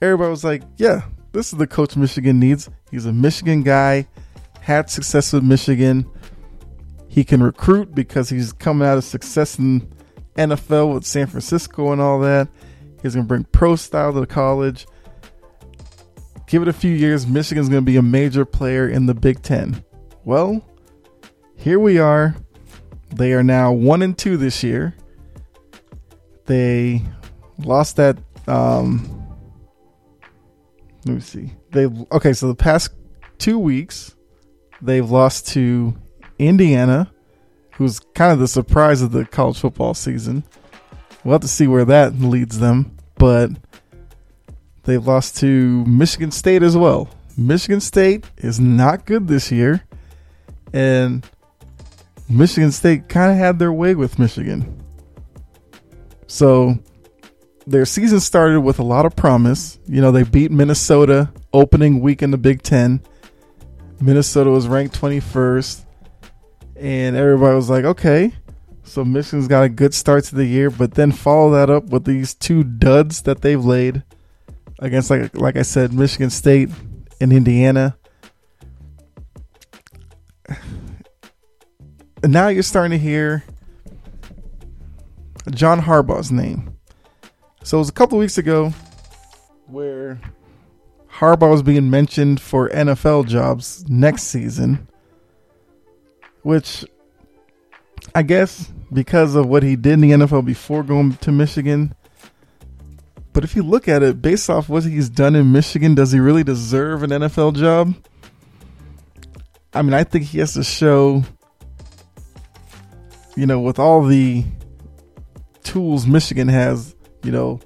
Everybody 0.00 0.30
was 0.30 0.44
like, 0.44 0.62
yeah, 0.76 1.02
this 1.32 1.52
is 1.52 1.58
the 1.58 1.66
coach 1.66 1.96
Michigan 1.96 2.40
needs. 2.40 2.70
He's 2.90 3.04
a 3.04 3.12
Michigan 3.12 3.62
guy, 3.62 4.08
had 4.60 4.88
success 4.90 5.32
with 5.32 5.44
Michigan. 5.44 6.08
He 7.08 7.24
can 7.24 7.42
recruit 7.42 7.94
because 7.94 8.30
he's 8.30 8.52
coming 8.52 8.86
out 8.88 8.98
of 8.98 9.04
success 9.04 9.58
in 9.58 9.92
NFL 10.36 10.94
with 10.94 11.04
San 11.04 11.26
Francisco 11.26 11.92
and 11.92 12.00
all 12.00 12.20
that. 12.20 12.48
He's 13.02 13.14
going 13.14 13.26
to 13.26 13.28
bring 13.28 13.44
pro 13.44 13.76
style 13.76 14.12
to 14.12 14.20
the 14.20 14.26
college. 14.26 14.86
Give 16.46 16.62
it 16.62 16.68
a 16.68 16.72
few 16.72 16.92
years, 16.92 17.26
Michigan's 17.26 17.68
going 17.68 17.82
to 17.82 17.86
be 17.86 17.96
a 17.96 18.02
major 18.02 18.44
player 18.44 18.88
in 18.88 19.06
the 19.06 19.14
Big 19.14 19.42
Ten. 19.42 19.84
Well, 20.24 20.64
here 21.56 21.78
we 21.78 21.98
are. 21.98 22.34
They 23.14 23.32
are 23.34 23.42
now 23.42 23.72
one 23.72 24.00
and 24.00 24.16
two 24.16 24.36
this 24.36 24.62
year. 24.62 24.94
They 26.48 27.02
lost 27.58 27.96
that. 27.96 28.16
Um, 28.46 29.26
let 31.04 31.14
me 31.14 31.20
see. 31.20 31.52
They 31.70 31.86
okay. 32.10 32.32
So 32.32 32.48
the 32.48 32.54
past 32.54 32.90
two 33.36 33.58
weeks, 33.58 34.16
they've 34.80 35.08
lost 35.08 35.48
to 35.48 35.94
Indiana, 36.38 37.12
who's 37.74 38.00
kind 38.14 38.32
of 38.32 38.38
the 38.38 38.48
surprise 38.48 39.02
of 39.02 39.12
the 39.12 39.26
college 39.26 39.58
football 39.58 39.92
season. 39.92 40.42
We'll 41.22 41.32
have 41.34 41.42
to 41.42 41.48
see 41.48 41.66
where 41.66 41.84
that 41.84 42.18
leads 42.18 42.58
them. 42.58 42.96
But 43.16 43.50
they've 44.84 45.06
lost 45.06 45.36
to 45.38 45.84
Michigan 45.84 46.30
State 46.30 46.62
as 46.62 46.78
well. 46.78 47.10
Michigan 47.36 47.80
State 47.80 48.24
is 48.38 48.58
not 48.58 49.04
good 49.04 49.28
this 49.28 49.52
year. 49.52 49.84
And 50.72 51.26
Michigan 52.26 52.72
State 52.72 53.08
kind 53.10 53.32
of 53.32 53.36
had 53.36 53.58
their 53.58 53.72
way 53.72 53.94
with 53.94 54.18
Michigan. 54.18 54.77
So 56.28 56.78
their 57.66 57.84
season 57.84 58.20
started 58.20 58.60
with 58.60 58.78
a 58.78 58.84
lot 58.84 59.04
of 59.06 59.16
promise. 59.16 59.78
You 59.86 60.00
know, 60.00 60.12
they 60.12 60.22
beat 60.22 60.52
Minnesota 60.52 61.32
opening 61.52 62.00
week 62.00 62.22
in 62.22 62.30
the 62.30 62.38
Big 62.38 62.62
Ten. 62.62 63.02
Minnesota 64.00 64.50
was 64.50 64.68
ranked 64.68 64.98
21st. 65.00 65.84
And 66.76 67.16
everybody 67.16 67.56
was 67.56 67.68
like, 67.68 67.84
okay, 67.84 68.32
so 68.84 69.04
Michigan's 69.04 69.48
got 69.48 69.64
a 69.64 69.68
good 69.68 69.92
start 69.92 70.24
to 70.24 70.36
the 70.36 70.44
year, 70.44 70.70
but 70.70 70.94
then 70.94 71.10
follow 71.10 71.50
that 71.52 71.70
up 71.70 71.86
with 71.86 72.04
these 72.04 72.34
two 72.34 72.62
duds 72.62 73.22
that 73.22 73.40
they've 73.40 73.62
laid 73.62 74.04
against, 74.78 75.10
like 75.10 75.34
like 75.36 75.56
I 75.56 75.62
said, 75.62 75.92
Michigan 75.92 76.30
State 76.30 76.70
and 77.20 77.32
Indiana. 77.32 77.96
And 82.22 82.32
now 82.32 82.48
you're 82.48 82.62
starting 82.62 82.96
to 82.96 83.02
hear 83.02 83.44
John 85.50 85.80
Harbaugh's 85.80 86.32
name. 86.32 86.76
So 87.62 87.78
it 87.78 87.80
was 87.80 87.88
a 87.88 87.92
couple 87.92 88.18
weeks 88.18 88.38
ago 88.38 88.72
where 89.66 90.20
Harbaugh 91.10 91.50
was 91.50 91.62
being 91.62 91.90
mentioned 91.90 92.40
for 92.40 92.68
NFL 92.68 93.26
jobs 93.26 93.84
next 93.88 94.24
season, 94.24 94.88
which 96.42 96.84
I 98.14 98.22
guess 98.22 98.70
because 98.92 99.34
of 99.34 99.46
what 99.46 99.62
he 99.62 99.76
did 99.76 99.94
in 99.94 100.00
the 100.00 100.10
NFL 100.12 100.44
before 100.44 100.82
going 100.82 101.16
to 101.16 101.32
Michigan. 101.32 101.94
But 103.32 103.44
if 103.44 103.54
you 103.54 103.62
look 103.62 103.88
at 103.88 104.02
it 104.02 104.22
based 104.22 104.48
off 104.48 104.68
what 104.68 104.84
he's 104.84 105.08
done 105.08 105.36
in 105.36 105.52
Michigan, 105.52 105.94
does 105.94 106.12
he 106.12 106.20
really 106.20 106.44
deserve 106.44 107.02
an 107.02 107.10
NFL 107.10 107.56
job? 107.56 107.94
I 109.74 109.82
mean, 109.82 109.94
I 109.94 110.04
think 110.04 110.24
he 110.24 110.38
has 110.38 110.54
to 110.54 110.64
show, 110.64 111.22
you 113.36 113.46
know, 113.46 113.60
with 113.60 113.78
all 113.78 114.04
the 114.04 114.44
tools 115.62 116.06
Michigan 116.06 116.48
has, 116.48 116.94
you 117.22 117.32
know, 117.32 117.60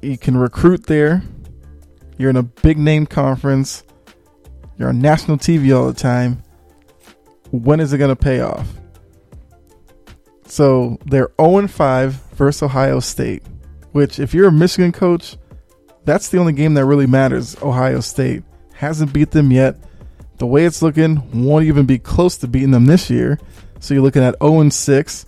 you 0.00 0.18
can 0.18 0.36
recruit 0.36 0.86
there. 0.86 1.22
You're 2.18 2.30
in 2.30 2.36
a 2.36 2.42
big 2.42 2.78
name 2.78 3.06
conference. 3.06 3.84
You're 4.76 4.88
on 4.88 5.00
national 5.00 5.38
TV 5.38 5.76
all 5.76 5.86
the 5.86 5.98
time. 5.98 6.42
When 7.50 7.80
is 7.80 7.92
it 7.92 7.98
going 7.98 8.14
to 8.14 8.16
pay 8.16 8.40
off? 8.40 8.68
So 10.46 10.98
they're 11.06 11.30
0 11.40 11.66
5 11.68 12.12
versus 12.34 12.62
Ohio 12.62 13.00
State, 13.00 13.42
which, 13.92 14.18
if 14.18 14.34
you're 14.34 14.48
a 14.48 14.52
Michigan 14.52 14.92
coach, 14.92 15.36
that's 16.04 16.28
the 16.28 16.38
only 16.38 16.52
game 16.52 16.74
that 16.74 16.84
really 16.84 17.06
matters. 17.06 17.56
Ohio 17.62 18.00
State 18.00 18.42
hasn't 18.74 19.12
beat 19.12 19.30
them 19.30 19.50
yet. 19.50 19.76
The 20.38 20.46
way 20.46 20.64
it's 20.64 20.82
looking, 20.82 21.44
won't 21.44 21.64
even 21.64 21.86
be 21.86 21.98
close 21.98 22.36
to 22.38 22.48
beating 22.48 22.72
them 22.72 22.86
this 22.86 23.08
year. 23.08 23.38
So 23.80 23.94
you're 23.94 24.02
looking 24.02 24.22
at 24.22 24.36
0 24.42 24.68
6. 24.68 25.26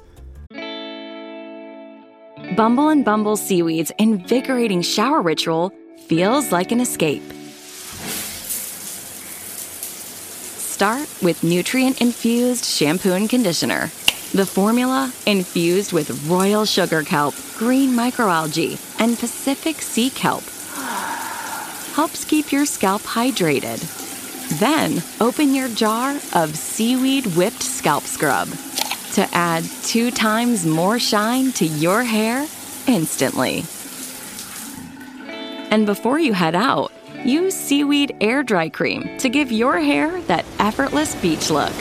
Bumble 2.57 2.91
and 2.91 3.05
Bumble 3.05 3.37
Seaweed's 3.37 3.91
invigorating 3.99 4.81
shower 4.81 5.21
ritual 5.23 5.73
feels 6.07 6.53
like 6.53 6.71
an 6.71 6.81
escape. 6.81 7.23
Start 10.61 11.09
with 11.21 11.43
nutrient 11.43 12.01
infused 12.01 12.65
shampoo 12.65 13.15
and 13.15 13.29
conditioner. 13.29 13.91
The 14.35 14.47
formula, 14.47 15.13
infused 15.27 15.93
with 15.93 16.29
royal 16.29 16.65
sugar 16.65 17.03
kelp, 17.03 17.35
green 17.57 17.91
microalgae, 17.91 18.79
and 19.01 19.19
Pacific 19.19 19.83
sea 19.83 20.11
kelp, 20.11 20.45
helps 21.95 22.25
keep 22.25 22.53
your 22.53 22.67
scalp 22.67 23.03
hydrated. 23.03 23.81
Then 24.61 25.03
open 25.21 25.55
your 25.55 25.69
jar 25.71 26.21
of 26.35 26.55
seaweed 26.55 27.27
whipped 27.35 27.63
scalp 27.63 28.05
scrub 28.05 28.49
to 29.15 29.29
add 29.33 29.65
two 29.83 30.11
times 30.11 30.67
more 30.67 30.99
shine 30.99 31.53
to 31.53 31.67
your 31.67 32.03
hair 32.03 32.47
instantly. 32.87 33.65
And 35.71 35.87
before 35.87 36.19
you 36.19 36.33
head 36.33 36.55
out, 36.55 36.93
use 37.25 37.55
Seaweed 37.55 38.17
Air 38.21 38.43
Dry 38.43 38.69
Cream 38.69 39.17
to 39.19 39.29
give 39.29 39.51
your 39.51 39.79
hair 39.81 40.21
that 40.23 40.45
effortless 40.59 41.15
beach 41.17 41.51
look. 41.51 41.73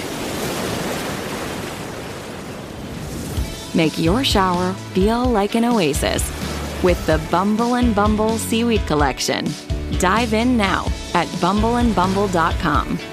Make 3.76 3.98
your 3.98 4.24
shower 4.24 4.74
feel 4.94 5.26
like 5.26 5.56
an 5.56 5.66
oasis 5.66 6.24
with 6.84 7.04
the 7.08 7.20
Bumble 7.32 7.76
and 7.76 7.96
Bumble 7.96 8.38
Seaweed 8.38 8.86
Collection. 8.86 9.48
Dive 10.00 10.34
in 10.34 10.58
now 10.58 10.86
at 11.14 11.28
bumbleandbumble.com. 11.40 13.13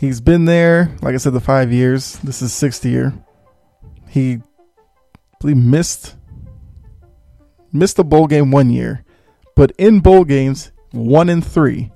He's 0.00 0.22
been 0.22 0.46
there, 0.46 0.96
like 1.02 1.12
I 1.12 1.18
said, 1.18 1.34
the 1.34 1.40
five 1.40 1.70
years. 1.70 2.16
This 2.20 2.40
is 2.40 2.54
sixth 2.54 2.86
year. 2.86 3.12
He, 4.08 4.40
believe, 5.38 5.58
missed 5.58 6.16
missed 7.70 7.98
a 7.98 8.02
bowl 8.02 8.26
game 8.26 8.50
one 8.50 8.70
year, 8.70 9.04
but 9.54 9.72
in 9.76 10.00
bowl 10.00 10.24
games, 10.24 10.72
one 10.92 11.28
in 11.28 11.42
three, 11.42 11.92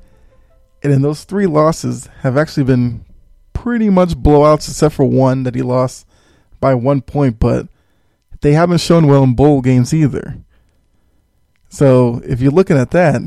and 0.82 0.92
in 0.92 1.00
those 1.00 1.24
three 1.24 1.46
losses 1.46 2.10
have 2.20 2.36
actually 2.36 2.64
been 2.64 3.06
pretty 3.54 3.88
much 3.88 4.10
blowouts, 4.10 4.68
except 4.68 4.94
for 4.94 5.06
one 5.06 5.44
that 5.44 5.54
he 5.54 5.62
lost 5.62 6.06
by 6.60 6.74
one 6.74 7.00
point. 7.00 7.40
But 7.40 7.68
they 8.42 8.52
haven't 8.52 8.82
shown 8.82 9.06
well 9.06 9.24
in 9.24 9.34
bowl 9.34 9.62
games 9.62 9.94
either. 9.94 10.36
So 11.70 12.20
if 12.22 12.42
you're 12.42 12.52
looking 12.52 12.76
at 12.76 12.90
that, 12.90 13.22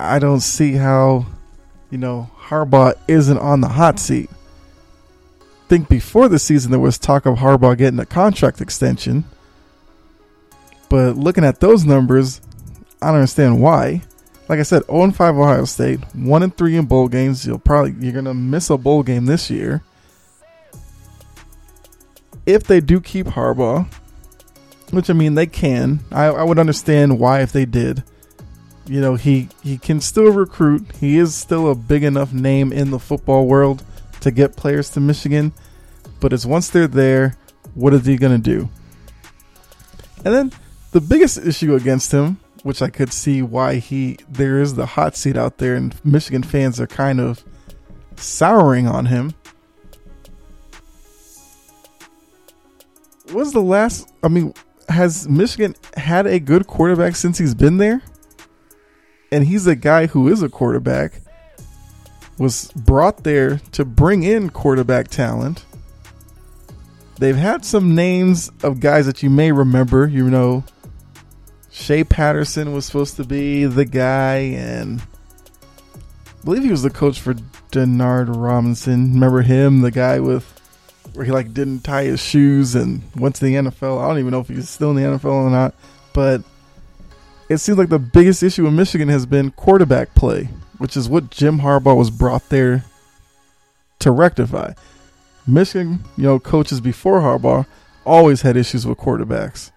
I 0.00 0.18
don't 0.18 0.40
see 0.40 0.72
how, 0.72 1.26
you 1.90 1.98
know, 1.98 2.30
Harbaugh 2.38 2.94
isn't 3.08 3.38
on 3.38 3.60
the 3.60 3.68
hot 3.68 3.98
seat. 3.98 4.30
think 5.68 5.88
before 5.88 6.28
the 6.28 6.38
season 6.38 6.70
there 6.70 6.80
was 6.80 6.98
talk 6.98 7.26
of 7.26 7.38
Harbaugh 7.38 7.76
getting 7.76 8.00
a 8.00 8.06
contract 8.06 8.60
extension. 8.60 9.24
But 10.88 11.16
looking 11.16 11.44
at 11.44 11.60
those 11.60 11.84
numbers, 11.84 12.40
I 13.00 13.06
don't 13.06 13.16
understand 13.16 13.60
why. 13.62 14.02
Like 14.48 14.58
I 14.58 14.64
said, 14.64 14.82
0 14.86 15.12
5 15.12 15.36
Ohio 15.36 15.64
State, 15.64 16.00
1 16.14 16.42
and 16.42 16.56
3 16.56 16.76
in 16.76 16.86
bowl 16.86 17.06
games. 17.06 17.46
You'll 17.46 17.60
probably 17.60 17.94
you're 18.00 18.12
gonna 18.12 18.34
miss 18.34 18.68
a 18.68 18.76
bowl 18.76 19.04
game 19.04 19.26
this 19.26 19.48
year. 19.48 19.84
If 22.46 22.64
they 22.64 22.80
do 22.80 23.00
keep 23.00 23.26
Harbaugh, 23.26 23.86
which 24.90 25.08
I 25.08 25.12
mean 25.12 25.34
they 25.36 25.46
can, 25.46 26.00
I, 26.10 26.24
I 26.26 26.42
would 26.42 26.58
understand 26.58 27.20
why 27.20 27.42
if 27.42 27.52
they 27.52 27.64
did. 27.64 28.02
You 28.90 29.00
know, 29.00 29.14
he 29.14 29.48
he 29.62 29.78
can 29.78 30.00
still 30.00 30.32
recruit. 30.32 30.84
He 30.98 31.16
is 31.16 31.32
still 31.32 31.70
a 31.70 31.76
big 31.76 32.02
enough 32.02 32.32
name 32.32 32.72
in 32.72 32.90
the 32.90 32.98
football 32.98 33.46
world 33.46 33.84
to 34.20 34.32
get 34.32 34.56
players 34.56 34.90
to 34.90 35.00
Michigan. 35.00 35.52
But 36.18 36.32
it's 36.32 36.44
once 36.44 36.68
they're 36.68 36.88
there, 36.88 37.36
what 37.74 37.94
is 37.94 38.04
he 38.04 38.16
gonna 38.16 38.38
do? 38.38 38.68
And 40.24 40.34
then 40.34 40.52
the 40.90 41.00
biggest 41.00 41.38
issue 41.38 41.76
against 41.76 42.10
him, 42.10 42.40
which 42.64 42.82
I 42.82 42.88
could 42.88 43.12
see 43.12 43.42
why 43.42 43.76
he 43.76 44.18
there 44.28 44.60
is 44.60 44.74
the 44.74 44.86
hot 44.86 45.14
seat 45.14 45.36
out 45.36 45.58
there, 45.58 45.76
and 45.76 45.94
Michigan 46.04 46.42
fans 46.42 46.80
are 46.80 46.88
kind 46.88 47.20
of 47.20 47.44
souring 48.16 48.88
on 48.88 49.06
him. 49.06 49.34
Was 53.32 53.52
the 53.52 53.62
last? 53.62 54.12
I 54.24 54.26
mean, 54.26 54.52
has 54.88 55.28
Michigan 55.28 55.76
had 55.96 56.26
a 56.26 56.40
good 56.40 56.66
quarterback 56.66 57.14
since 57.14 57.38
he's 57.38 57.54
been 57.54 57.76
there? 57.76 58.02
And 59.32 59.46
he's 59.46 59.66
a 59.66 59.76
guy 59.76 60.06
who 60.06 60.28
is 60.28 60.42
a 60.42 60.48
quarterback. 60.48 61.20
Was 62.38 62.72
brought 62.72 63.22
there 63.22 63.58
to 63.72 63.84
bring 63.84 64.22
in 64.22 64.48
quarterback 64.50 65.08
talent. 65.08 65.66
They've 67.18 67.36
had 67.36 67.66
some 67.66 67.94
names 67.94 68.50
of 68.62 68.80
guys 68.80 69.04
that 69.04 69.22
you 69.22 69.28
may 69.28 69.52
remember. 69.52 70.08
You 70.08 70.30
know, 70.30 70.64
Shea 71.70 72.02
Patterson 72.02 72.72
was 72.72 72.86
supposed 72.86 73.16
to 73.16 73.24
be 73.24 73.66
the 73.66 73.84
guy, 73.84 74.36
and 74.36 75.00
I 75.00 76.44
believe 76.44 76.64
he 76.64 76.70
was 76.70 76.82
the 76.82 76.88
coach 76.88 77.20
for 77.20 77.34
Denard 77.72 78.34
Robinson. 78.34 79.12
Remember 79.12 79.42
him, 79.42 79.82
the 79.82 79.90
guy 79.90 80.18
with 80.18 80.44
where 81.12 81.24
he 81.24 81.32
like 81.32 81.52
didn't 81.52 81.80
tie 81.80 82.04
his 82.04 82.22
shoes 82.22 82.74
and 82.74 83.02
went 83.16 83.34
to 83.36 83.44
the 83.44 83.54
NFL. 83.54 84.02
I 84.02 84.08
don't 84.08 84.18
even 84.18 84.30
know 84.30 84.40
if 84.40 84.48
he's 84.48 84.68
still 84.68 84.90
in 84.90 84.96
the 84.96 85.02
NFL 85.02 85.24
or 85.24 85.50
not, 85.50 85.74
but 86.12 86.42
it 87.50 87.58
seems 87.58 87.76
like 87.76 87.90
the 87.90 87.98
biggest 87.98 88.42
issue 88.42 88.66
in 88.66 88.74
Michigan 88.74 89.08
has 89.08 89.26
been 89.26 89.50
quarterback 89.50 90.14
play, 90.14 90.48
which 90.78 90.96
is 90.96 91.08
what 91.08 91.30
Jim 91.30 91.58
Harbaugh 91.60 91.96
was 91.96 92.10
brought 92.10 92.48
there 92.48 92.84
to 93.98 94.10
rectify. 94.10 94.72
Michigan, 95.46 96.02
you 96.16 96.24
know, 96.24 96.38
coaches 96.40 96.80
before 96.80 97.20
Harbaugh 97.20 97.66
always 98.06 98.40
had 98.40 98.56
issues 98.56 98.86
with 98.86 98.96
quarterbacks 98.96 99.70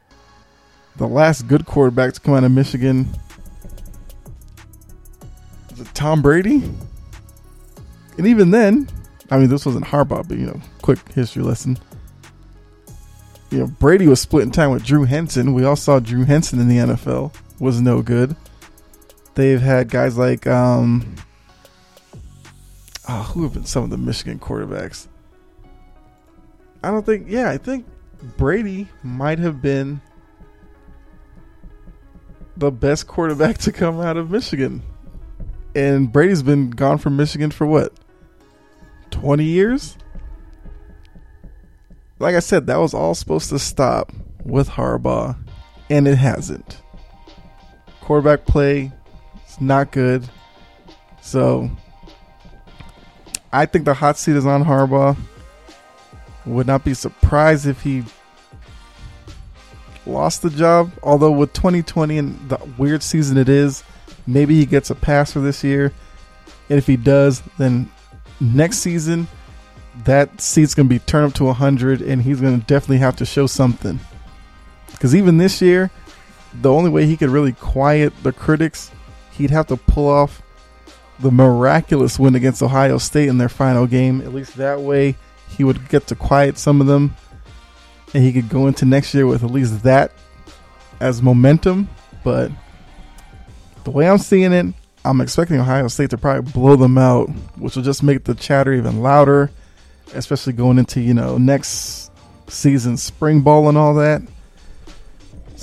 the 0.96 1.08
last 1.08 1.48
good 1.48 1.66
quarterback 1.66 2.14
to 2.14 2.20
come 2.20 2.34
out 2.34 2.44
of 2.44 2.52
Michigan 2.52 3.08
was 5.72 5.80
it 5.80 5.94
Tom 5.96 6.22
Brady? 6.22 6.64
And 8.18 8.28
even 8.28 8.52
then, 8.52 8.88
I 9.32 9.38
mean, 9.40 9.50
this 9.50 9.66
wasn't 9.66 9.86
Harbaugh, 9.86 10.28
but 10.28 10.38
you 10.38 10.46
know, 10.46 10.62
quick 10.84 11.00
history 11.14 11.42
lesson. 11.42 11.80
You 13.50 13.60
know, 13.60 13.68
Brady 13.68 14.08
was 14.08 14.22
splitting 14.22 14.52
time 14.52 14.72
with 14.72 14.84
Drew 14.84 15.06
Henson. 15.06 15.54
We 15.54 15.64
all 15.64 15.76
saw 15.76 16.00
Drew 16.00 16.26
Henson 16.26 16.60
in 16.60 16.68
the 16.68 16.78
NFL 16.78 17.34
was 17.60 17.82
no 17.82 18.02
good. 18.02 18.36
They've 19.36 19.62
had 19.62 19.90
guys 19.90 20.18
like 20.18 20.46
um, 20.48 21.16
oh, 23.08 23.24
who 23.34 23.44
have 23.44 23.54
been 23.54 23.66
some 23.66 23.84
of 23.84 23.90
the 23.90 23.98
Michigan 23.98 24.40
quarterbacks? 24.40 25.08
I 26.84 26.92
don't 26.92 27.06
think. 27.06 27.28
Yeah, 27.30 27.50
I 27.50 27.58
think 27.58 27.86
Brady 28.38 28.88
might 29.02 29.40
have 29.40 29.62
been 29.62 30.02
the 32.58 32.72
best 32.72 33.08
quarterback 33.08 33.58
to 33.60 33.72
come 33.72 34.00
out 34.00 34.18
of 34.18 34.30
Michigan. 34.30 34.82
And 35.76 36.12
Brady's 36.12 36.44
been 36.44 36.70
gone 36.70 37.00
from 37.00 37.18
Michigan 37.18 37.50
for 37.50 37.66
what? 37.66 37.94
20 39.10 39.44
years? 39.44 39.98
Like 42.20 42.36
I 42.36 42.40
said, 42.40 42.68
that 42.68 42.78
was 42.78 42.94
all 42.94 43.16
supposed 43.16 43.50
to 43.50 43.58
stop 43.58 44.12
with 44.44 44.70
Harbaugh, 44.70 45.36
and 45.90 46.08
it 46.08 46.18
hasn't. 46.18 46.83
Quarterback 48.04 48.46
play 48.46 48.92
is 49.48 49.62
not 49.62 49.92
good. 49.94 50.30
So 51.22 51.72
I 53.54 53.66
think 53.66 53.86
the 53.86 53.94
hot 53.94 54.18
seat 54.18 54.36
is 54.36 54.46
on 54.46 54.66
Harbaugh. 54.66 55.16
Would 56.46 56.68
not 56.68 56.84
be 56.84 56.94
surprised 56.94 57.66
if 57.66 57.82
he 57.82 58.04
lost 60.06 60.42
the 60.42 60.50
job. 60.50 60.92
Although 61.02 61.32
with 61.32 61.54
2020 61.54 62.18
and 62.18 62.50
the 62.50 62.58
weird 62.78 63.02
season 63.02 63.38
it 63.38 63.48
is, 63.48 63.86
maybe 64.28 64.56
he 64.56 64.66
gets 64.66 64.90
a 64.90 64.96
pass 64.96 65.32
for 65.32 65.40
this 65.40 65.64
year. 65.64 65.94
And 66.70 66.78
if 66.78 66.86
he 66.86 66.98
does, 66.98 67.42
then 67.58 67.90
next 68.42 68.80
season 68.80 69.30
that 70.04 70.42
seat's 70.42 70.76
going 70.76 70.90
to 70.90 70.94
be 70.94 71.00
turned 71.00 71.28
up 71.28 71.34
to 71.36 71.46
100 71.46 72.02
and 72.02 72.22
he's 72.22 72.42
going 72.42 72.60
to 72.60 72.68
definitely 72.68 72.98
have 72.98 73.16
to 73.16 73.26
show 73.26 73.48
something. 73.48 73.98
Cuz 75.00 75.16
even 75.16 75.38
this 75.38 75.62
year, 75.62 75.90
the 76.62 76.72
only 76.72 76.90
way 76.90 77.06
he 77.06 77.18
could 77.18 77.30
really 77.30 77.54
quiet 77.54 78.14
the 78.24 78.32
critics, 78.32 78.92
he'd 79.32 79.52
have 79.52 79.68
to 79.68 79.78
pull 79.78 80.08
off 80.08 80.42
the 81.20 81.32
miraculous 81.32 82.20
win 82.20 82.36
against 82.36 82.62
Ohio 82.62 82.98
State 82.98 83.30
in 83.30 83.38
their 83.38 83.50
final 83.50 83.88
game. 83.88 84.22
At 84.22 84.34
least 84.34 84.56
that 84.58 84.82
way 84.82 85.16
he 85.50 85.64
would 85.64 85.90
get 85.90 86.08
to 86.08 86.16
quiet 86.16 86.58
some 86.58 86.82
of 86.82 86.88
them 86.88 87.16
and 88.14 88.24
he 88.24 88.32
could 88.32 88.50
go 88.50 88.68
into 88.68 88.86
next 88.86 89.14
year 89.14 89.26
with 89.26 89.44
at 89.44 89.52
least 89.52 89.84
that 89.84 90.12
as 91.00 91.22
momentum. 91.22 91.90
But 92.24 92.52
the 93.84 93.92
way 93.92 94.08
I'm 94.08 94.18
seeing 94.18 94.54
it, 94.54 94.74
I'm 95.04 95.20
expecting 95.20 95.60
Ohio 95.60 95.88
State 95.88 96.12
to 96.12 96.18
probably 96.18 96.52
blow 96.52 96.76
them 96.76 96.98
out, 96.98 97.30
which 97.58 97.76
will 97.76 97.84
just 97.84 98.04
make 98.04 98.24
the 98.24 98.36
chatter 98.36 98.74
even 98.74 99.02
louder, 99.02 99.52
especially 100.14 100.54
going 100.54 100.78
into 100.78 101.02
you 101.02 101.14
know 101.14 101.38
next 101.38 102.12
season 102.48 102.98
spring 102.98 103.42
ball 103.42 103.68
and 103.68 103.78
all 103.78 103.96
that. 103.96 104.22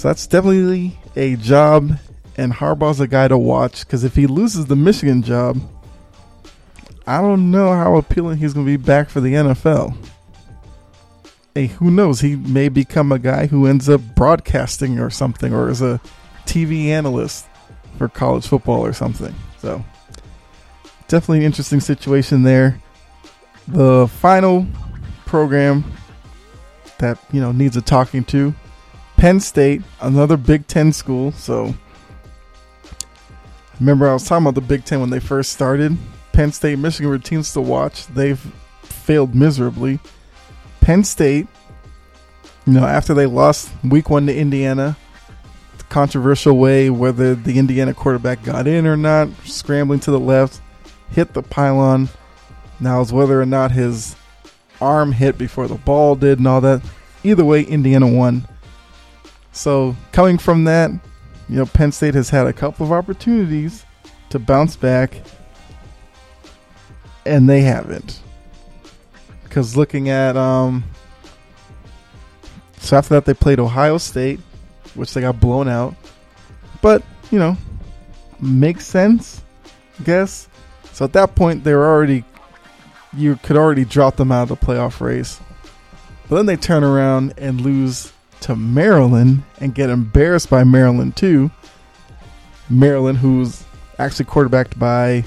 So 0.00 0.08
that's 0.08 0.26
definitely 0.26 0.98
a 1.14 1.36
job, 1.36 1.98
and 2.36 2.52
Harbaugh's 2.52 3.00
a 3.00 3.06
guy 3.06 3.28
to 3.28 3.36
watch 3.36 3.80
because 3.80 4.02
if 4.02 4.16
he 4.16 4.26
loses 4.26 4.66
the 4.66 4.76
Michigan 4.76 5.22
job, 5.22 5.60
I 7.06 7.20
don't 7.20 7.50
know 7.50 7.72
how 7.72 7.96
appealing 7.96 8.38
he's 8.38 8.54
going 8.54 8.64
to 8.64 8.78
be 8.78 8.82
back 8.82 9.10
for 9.10 9.20
the 9.20 9.34
NFL 9.34 9.96
hey, 11.54 11.66
who 11.66 11.90
knows? 11.90 12.20
He 12.20 12.36
may 12.36 12.68
become 12.68 13.12
a 13.12 13.18
guy 13.18 13.46
who 13.46 13.66
ends 13.66 13.88
up 13.88 14.00
broadcasting 14.14 14.98
or 14.98 15.10
something, 15.10 15.52
or 15.52 15.68
as 15.68 15.82
a 15.82 16.00
TV 16.46 16.86
analyst 16.86 17.46
for 17.98 18.08
college 18.08 18.46
football 18.46 18.84
or 18.84 18.92
something. 18.92 19.34
So, 19.58 19.84
definitely 21.08 21.38
an 21.38 21.44
interesting 21.44 21.80
situation 21.80 22.42
there. 22.42 22.80
The 23.68 24.08
final 24.08 24.66
program 25.26 25.84
that 26.98 27.18
you 27.32 27.40
know 27.40 27.52
needs 27.52 27.76
a 27.76 27.82
talking 27.82 28.24
to, 28.24 28.54
Penn 29.20 29.38
State, 29.38 29.82
another 30.00 30.38
Big 30.38 30.66
Ten 30.66 30.94
school. 30.94 31.32
So, 31.32 31.74
remember 33.78 34.08
I 34.08 34.14
was 34.14 34.26
talking 34.26 34.46
about 34.46 34.54
the 34.54 34.66
Big 34.66 34.86
Ten 34.86 34.98
when 35.00 35.10
they 35.10 35.20
first 35.20 35.52
started. 35.52 35.94
Penn 36.32 36.52
State, 36.52 36.78
Michigan 36.78 37.10
were 37.10 37.18
teams 37.18 37.52
to 37.52 37.60
watch. 37.60 38.06
They've 38.06 38.40
failed 38.82 39.34
miserably. 39.34 39.98
Penn 40.80 41.04
State, 41.04 41.48
you 42.66 42.72
know, 42.72 42.86
after 42.86 43.12
they 43.12 43.26
lost 43.26 43.70
week 43.84 44.08
one 44.08 44.24
to 44.24 44.34
Indiana, 44.34 44.96
controversial 45.90 46.56
way 46.56 46.88
whether 46.88 47.34
the 47.34 47.58
Indiana 47.58 47.92
quarterback 47.92 48.42
got 48.42 48.66
in 48.66 48.86
or 48.86 48.96
not, 48.96 49.28
scrambling 49.44 50.00
to 50.00 50.10
the 50.10 50.18
left, 50.18 50.62
hit 51.10 51.34
the 51.34 51.42
pylon. 51.42 52.08
Now 52.80 53.02
it's 53.02 53.12
whether 53.12 53.38
or 53.38 53.44
not 53.44 53.72
his 53.72 54.16
arm 54.80 55.12
hit 55.12 55.36
before 55.36 55.68
the 55.68 55.74
ball 55.74 56.16
did 56.16 56.38
and 56.38 56.48
all 56.48 56.62
that. 56.62 56.80
Either 57.22 57.44
way, 57.44 57.64
Indiana 57.64 58.08
won. 58.08 58.46
So 59.52 59.96
coming 60.12 60.38
from 60.38 60.64
that, 60.64 60.90
you 61.48 61.56
know, 61.56 61.66
Penn 61.66 61.92
State 61.92 62.14
has 62.14 62.30
had 62.30 62.46
a 62.46 62.52
couple 62.52 62.86
of 62.86 62.92
opportunities 62.92 63.84
to 64.30 64.38
bounce 64.38 64.76
back, 64.76 65.20
and 67.26 67.48
they 67.48 67.62
haven't. 67.62 68.20
Because 69.42 69.76
looking 69.76 70.08
at 70.08 70.36
um, 70.36 70.84
so 72.78 72.96
after 72.96 73.14
that 73.14 73.24
they 73.24 73.34
played 73.34 73.58
Ohio 73.58 73.98
State, 73.98 74.40
which 74.94 75.12
they 75.12 75.20
got 75.20 75.40
blown 75.40 75.68
out. 75.68 75.94
But 76.82 77.02
you 77.30 77.38
know, 77.38 77.56
makes 78.40 78.86
sense, 78.86 79.42
I 79.98 80.04
guess. 80.04 80.48
So 80.92 81.04
at 81.04 81.12
that 81.12 81.34
point 81.34 81.64
they 81.64 81.74
were 81.74 81.86
already, 81.86 82.24
you 83.12 83.36
could 83.42 83.56
already 83.56 83.84
drop 83.84 84.16
them 84.16 84.32
out 84.32 84.50
of 84.50 84.60
the 84.60 84.66
playoff 84.66 85.00
race. 85.00 85.40
But 86.28 86.36
then 86.36 86.46
they 86.46 86.56
turn 86.56 86.84
around 86.84 87.34
and 87.38 87.60
lose 87.60 88.12
to 88.42 88.56
Maryland 88.56 89.42
and 89.58 89.74
get 89.74 89.90
embarrassed 89.90 90.50
by 90.50 90.64
Maryland 90.64 91.16
too. 91.16 91.50
Maryland, 92.68 93.18
who's 93.18 93.64
actually 93.98 94.24
quarterbacked 94.24 94.78
by 94.78 95.24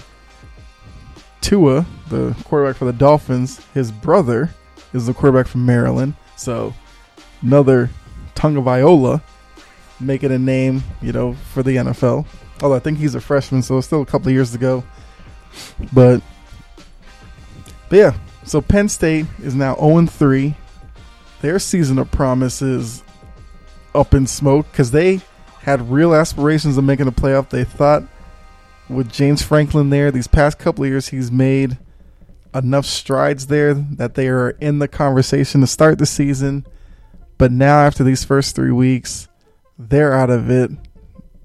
Tua, 1.41 1.86
the 2.10 2.36
quarterback 2.45 2.78
for 2.78 2.86
the 2.86 2.93
Dolphins, 2.93 3.63
his 3.73 3.91
brother, 3.91 4.49
is 4.93 5.08
the 5.08 5.13
quarterback 5.13 5.47
from 5.47 5.65
Maryland. 5.65 6.15
So 6.38 6.73
another 7.41 7.89
Tagovailoa 8.36 9.21
making 9.99 10.32
a 10.32 10.39
name, 10.39 10.84
you 11.02 11.12
know, 11.12 11.34
for 11.54 11.63
the 11.63 11.76
NFL. 11.76 12.26
Although 12.62 12.76
I 12.76 12.80
think 12.80 12.97
he's 12.97 13.15
a 13.15 13.21
freshman, 13.21 13.62
so 13.62 13.78
it's 13.78 13.88
still 13.88 14.02
a 14.02 14.06
couple 14.06 14.30
of 14.30 14.34
years 14.34 14.52
to 14.52 14.58
go. 14.58 14.84
But, 15.91 16.21
but 17.89 17.95
yeah, 17.97 18.13
so 18.45 18.62
Penn 18.62 18.89
State 18.89 19.26
is 19.41 19.56
now 19.56 19.76
0 19.76 20.06
3. 20.06 20.56
Their 21.41 21.60
season 21.60 21.99
of 21.99 22.10
promise 22.10 22.62
is 22.62 23.02
up 23.95 24.13
in 24.13 24.27
smoke 24.27 24.71
because 24.71 24.91
they 24.91 25.21
had 25.62 25.89
real 25.89 26.13
aspirations 26.13 26.77
of 26.77 26.84
making 26.84 27.08
a 27.08 27.12
playoff. 27.12 27.49
They 27.49 27.63
thought 27.63 28.03
with 28.89 29.12
James 29.12 29.41
Franklin 29.41 29.89
there, 29.89 30.12
these 30.12 30.27
past 30.27 30.60
couple 30.60 30.84
of 30.84 30.89
years, 30.89 31.10
he's 31.10 31.32
made 31.32 31.77
enough 32.53 32.86
strides 32.86 33.47
there 33.47 33.73
that 33.73 34.15
they 34.15 34.27
are 34.27 34.51
in 34.51 34.79
the 34.79 34.88
conversation 34.88 35.62
to 35.62 35.67
start 35.67 35.97
the 35.97 36.06
season. 36.06 36.65
But 37.38 37.51
now, 37.51 37.79
after 37.79 38.03
these 38.03 38.23
first 38.23 38.56
three 38.56 38.71
weeks, 38.71 39.27
they're 39.77 40.13
out 40.13 40.29
of 40.29 40.49
it. 40.49 40.71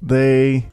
They, 0.03 0.69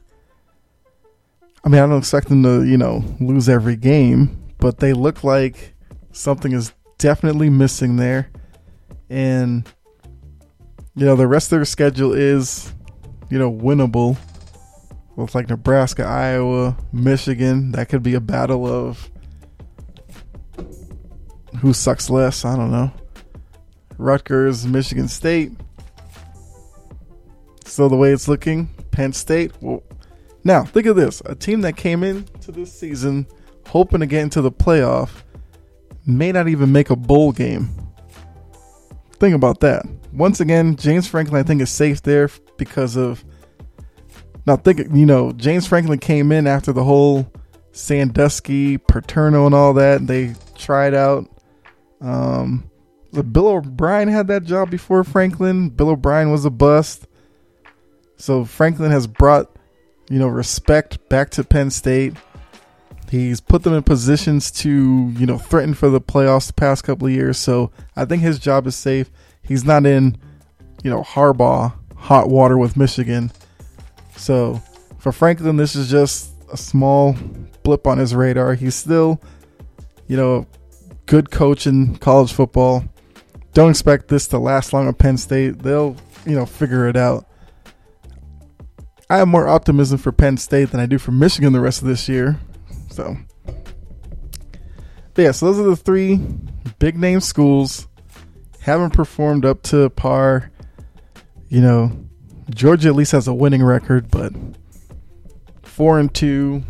I 1.64 1.68
mean, 1.68 1.80
I 1.80 1.86
don't 1.86 1.98
expect 1.98 2.28
them 2.28 2.42
to, 2.42 2.64
you 2.64 2.76
know, 2.76 3.02
lose 3.20 3.48
every 3.48 3.76
game, 3.76 4.52
but 4.58 4.78
they 4.78 4.92
look 4.92 5.24
like 5.24 5.74
something 6.12 6.52
is 6.52 6.72
definitely 6.98 7.50
missing 7.50 7.96
there. 7.96 8.30
And, 9.08 9.70
you 10.96 11.04
know, 11.04 11.14
the 11.14 11.26
rest 11.26 11.52
of 11.52 11.58
their 11.58 11.64
schedule 11.66 12.14
is, 12.14 12.72
you 13.28 13.38
know, 13.38 13.52
winnable 13.52 14.16
with 15.14 15.34
like 15.34 15.48
Nebraska, 15.48 16.04
Iowa, 16.04 16.76
Michigan. 16.92 17.72
That 17.72 17.90
could 17.90 18.02
be 18.02 18.14
a 18.14 18.20
battle 18.20 18.66
of 18.66 19.10
who 21.60 21.74
sucks 21.74 22.08
less. 22.08 22.44
I 22.44 22.56
don't 22.56 22.70
know. 22.70 22.90
Rutgers, 23.98 24.66
Michigan 24.66 25.08
State. 25.08 25.52
So 27.66 27.88
the 27.88 27.96
way 27.96 28.12
it's 28.12 28.26
looking, 28.26 28.68
Penn 28.90 29.12
State. 29.12 29.52
Well, 29.60 29.82
now 30.44 30.64
think 30.64 30.86
of 30.86 30.96
this: 30.96 31.20
a 31.26 31.34
team 31.34 31.60
that 31.60 31.76
came 31.76 32.02
into 32.02 32.52
this 32.52 32.72
season 32.72 33.26
hoping 33.66 34.00
to 34.00 34.06
get 34.06 34.22
into 34.22 34.40
the 34.40 34.50
playoff 34.50 35.10
may 36.06 36.32
not 36.32 36.48
even 36.48 36.72
make 36.72 36.88
a 36.88 36.96
bowl 36.96 37.32
game. 37.32 37.68
Think 39.18 39.34
about 39.34 39.60
that. 39.60 39.84
Once 40.16 40.40
again, 40.40 40.76
James 40.76 41.06
Franklin, 41.06 41.38
I 41.38 41.42
think, 41.42 41.60
is 41.60 41.70
safe 41.70 42.02
there 42.02 42.30
because 42.56 42.96
of. 42.96 43.24
Now, 44.46 44.56
think 44.56 44.78
you 44.92 45.06
know, 45.06 45.32
James 45.32 45.66
Franklin 45.66 45.98
came 45.98 46.32
in 46.32 46.46
after 46.46 46.72
the 46.72 46.84
whole 46.84 47.30
Sandusky, 47.72 48.78
Paterno, 48.78 49.44
and 49.44 49.54
all 49.54 49.74
that. 49.74 50.06
They 50.06 50.34
tried 50.56 50.94
out. 50.94 51.28
Um, 52.00 52.70
Bill 53.12 53.48
O'Brien 53.48 54.08
had 54.08 54.28
that 54.28 54.44
job 54.44 54.70
before 54.70 55.04
Franklin. 55.04 55.68
Bill 55.68 55.90
O'Brien 55.90 56.30
was 56.30 56.44
a 56.44 56.50
bust. 56.50 57.06
So 58.16 58.44
Franklin 58.44 58.90
has 58.90 59.06
brought, 59.06 59.54
you 60.08 60.18
know, 60.18 60.28
respect 60.28 61.08
back 61.08 61.30
to 61.30 61.44
Penn 61.44 61.70
State. 61.70 62.14
He's 63.10 63.40
put 63.40 63.62
them 63.62 63.72
in 63.74 63.82
positions 63.82 64.50
to, 64.52 65.12
you 65.16 65.26
know, 65.26 65.38
threaten 65.38 65.74
for 65.74 65.88
the 65.88 66.00
playoffs 66.00 66.48
the 66.48 66.54
past 66.54 66.84
couple 66.84 67.06
of 67.06 67.12
years. 67.12 67.38
So 67.38 67.70
I 67.94 68.04
think 68.04 68.22
his 68.22 68.38
job 68.38 68.66
is 68.66 68.74
safe. 68.74 69.10
He's 69.46 69.64
not 69.64 69.86
in, 69.86 70.16
you 70.82 70.90
know, 70.90 71.02
Harbaugh 71.02 71.72
hot 71.96 72.28
water 72.28 72.56
with 72.56 72.76
Michigan. 72.76 73.32
So 74.16 74.62
for 74.98 75.12
Franklin, 75.12 75.56
this 75.56 75.74
is 75.74 75.90
just 75.90 76.30
a 76.52 76.56
small 76.56 77.16
blip 77.62 77.86
on 77.86 77.98
his 77.98 78.14
radar. 78.14 78.54
He's 78.54 78.74
still, 78.74 79.20
you 80.06 80.16
know, 80.16 80.46
good 81.06 81.30
coach 81.30 81.66
in 81.66 81.96
college 81.96 82.32
football. 82.32 82.84
Don't 83.54 83.70
expect 83.70 84.08
this 84.08 84.28
to 84.28 84.38
last 84.38 84.72
long 84.72 84.88
at 84.88 84.98
Penn 84.98 85.16
State. 85.16 85.60
They'll, 85.60 85.96
you 86.24 86.36
know, 86.36 86.46
figure 86.46 86.88
it 86.88 86.96
out. 86.96 87.26
I 89.08 89.18
have 89.18 89.28
more 89.28 89.48
optimism 89.48 89.98
for 89.98 90.12
Penn 90.12 90.36
State 90.36 90.70
than 90.70 90.80
I 90.80 90.86
do 90.86 90.98
for 90.98 91.12
Michigan 91.12 91.52
the 91.52 91.60
rest 91.60 91.82
of 91.82 91.88
this 91.88 92.08
year. 92.08 92.38
So, 92.90 93.16
but 95.14 95.22
yeah, 95.22 95.30
so 95.30 95.46
those 95.46 95.58
are 95.58 95.70
the 95.70 95.76
three 95.76 96.20
big 96.78 96.96
name 96.96 97.20
schools 97.20 97.88
haven't 98.66 98.90
performed 98.90 99.44
up 99.44 99.62
to 99.62 99.88
par. 99.90 100.50
You 101.48 101.60
know, 101.60 101.92
Georgia 102.50 102.88
at 102.88 102.96
least 102.96 103.12
has 103.12 103.28
a 103.28 103.32
winning 103.32 103.62
record, 103.62 104.10
but 104.10 104.32
four 105.62 106.00
and 106.00 106.12
two, 106.12 106.64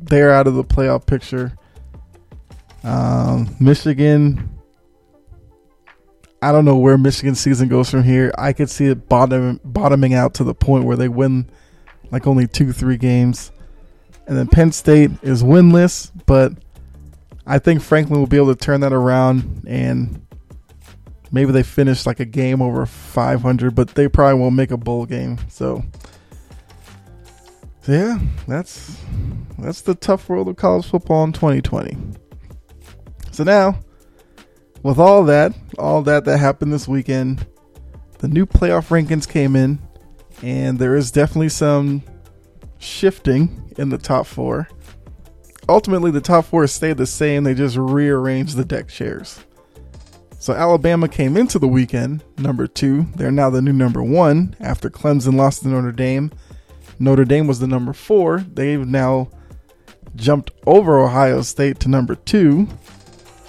they're 0.00 0.32
out 0.32 0.48
of 0.48 0.54
the 0.54 0.64
playoff 0.64 1.06
picture. 1.06 1.56
Um, 2.82 3.54
Michigan, 3.60 4.50
I 6.42 6.50
don't 6.50 6.64
know 6.64 6.76
where 6.76 6.98
Michigan 6.98 7.36
season 7.36 7.68
goes 7.68 7.88
from 7.88 8.02
here. 8.02 8.32
I 8.36 8.52
could 8.52 8.68
see 8.68 8.86
it 8.86 9.08
bottom 9.08 9.60
bottoming 9.64 10.14
out 10.14 10.34
to 10.34 10.44
the 10.44 10.54
point 10.54 10.86
where 10.86 10.96
they 10.96 11.08
win 11.08 11.48
like 12.10 12.26
only 12.26 12.48
two, 12.48 12.72
three 12.72 12.96
games. 12.96 13.52
And 14.26 14.36
then 14.36 14.48
Penn 14.48 14.72
State 14.72 15.12
is 15.22 15.44
winless, 15.44 16.10
but 16.26 16.52
I 17.46 17.60
think 17.60 17.80
Franklin 17.80 18.18
will 18.18 18.26
be 18.26 18.36
able 18.36 18.54
to 18.54 18.60
turn 18.60 18.80
that 18.80 18.92
around 18.92 19.64
and 19.68 20.20
maybe 21.30 21.52
they 21.52 21.62
finish 21.62 22.06
like 22.06 22.20
a 22.20 22.24
game 22.24 22.62
over 22.62 22.86
500, 22.86 23.74
but 23.74 23.88
they 23.88 24.08
probably 24.08 24.40
won't 24.40 24.54
make 24.54 24.70
a 24.70 24.76
bowl 24.76 25.06
game. 25.06 25.38
So, 25.48 25.82
so 27.82 27.92
yeah, 27.92 28.18
that's 28.46 28.98
that's 29.58 29.82
the 29.82 29.94
tough 29.94 30.28
world 30.28 30.48
of 30.48 30.56
college 30.56 30.86
football 30.86 31.24
in 31.24 31.32
2020. 31.32 31.96
So 33.32 33.44
now, 33.44 33.78
with 34.82 34.98
all 34.98 35.24
that, 35.24 35.54
all 35.78 36.02
that 36.02 36.24
that 36.24 36.38
happened 36.38 36.72
this 36.72 36.88
weekend, 36.88 37.46
the 38.18 38.28
new 38.28 38.46
playoff 38.46 38.88
rankings 38.88 39.28
came 39.28 39.56
in 39.56 39.78
and 40.42 40.78
there 40.78 40.96
is 40.96 41.10
definitely 41.10 41.48
some 41.48 42.02
shifting 42.78 43.72
in 43.76 43.88
the 43.88 43.98
top 43.98 44.26
four. 44.26 44.68
Ultimately, 45.68 46.10
the 46.10 46.20
top 46.20 46.46
four 46.46 46.66
stayed 46.66 46.96
the 46.96 47.06
same, 47.06 47.44
they 47.44 47.54
just 47.54 47.76
rearranged 47.76 48.56
the 48.56 48.64
deck 48.64 48.88
chairs. 48.88 49.44
So 50.40 50.52
Alabama 50.52 51.08
came 51.08 51.36
into 51.36 51.58
the 51.58 51.66
weekend 51.66 52.22
number 52.38 52.68
two. 52.68 53.06
They're 53.16 53.32
now 53.32 53.50
the 53.50 53.60
new 53.60 53.72
number 53.72 54.02
one 54.02 54.54
after 54.60 54.88
Clemson 54.88 55.34
lost 55.34 55.62
to 55.62 55.68
Notre 55.68 55.90
Dame. 55.90 56.30
Notre 57.00 57.24
Dame 57.24 57.48
was 57.48 57.58
the 57.58 57.66
number 57.66 57.92
four. 57.92 58.40
They've 58.40 58.86
now 58.86 59.30
jumped 60.14 60.52
over 60.64 61.00
Ohio 61.00 61.42
State 61.42 61.80
to 61.80 61.88
number 61.88 62.14
two. 62.14 62.68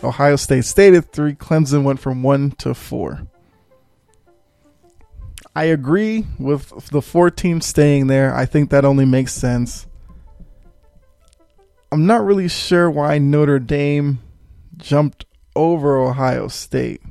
Ohio 0.04 0.36
State 0.36 0.65
stayed 0.65 0.95
at 0.95 1.12
three. 1.12 1.34
Clemson 1.34 1.84
went 1.84 1.99
from 1.99 2.23
one 2.23 2.52
to 2.52 2.73
four. 2.73 3.28
I 5.56 5.65
agree 5.65 6.25
with 6.39 6.89
the 6.89 7.02
four 7.02 7.30
teams 7.30 7.65
staying 7.65 8.08
there. 8.08 8.34
I 8.34 8.45
think 8.45 8.71
that 8.71 8.86
only 8.86 9.06
makes 9.06 9.34
sense. 9.34 9.86
I'm 11.91 12.06
not 12.06 12.23
really 12.23 12.47
sure 12.47 12.89
why 12.89 13.17
Notre 13.19 13.60
Dame 13.60 14.19
jumped 14.78 15.25
over 15.55 15.97
Ohio 15.97 16.47
State. 16.47 17.01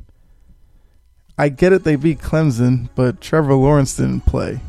I 1.37 1.49
get 1.49 1.73
it, 1.73 1.85
they 1.85 1.97
beat 1.97 2.19
Clemson, 2.19 2.89
but 2.95 3.21
Trevor 3.21 3.55
Lawrence 3.55 3.97
didn't 3.97 4.23
play. 4.23 4.61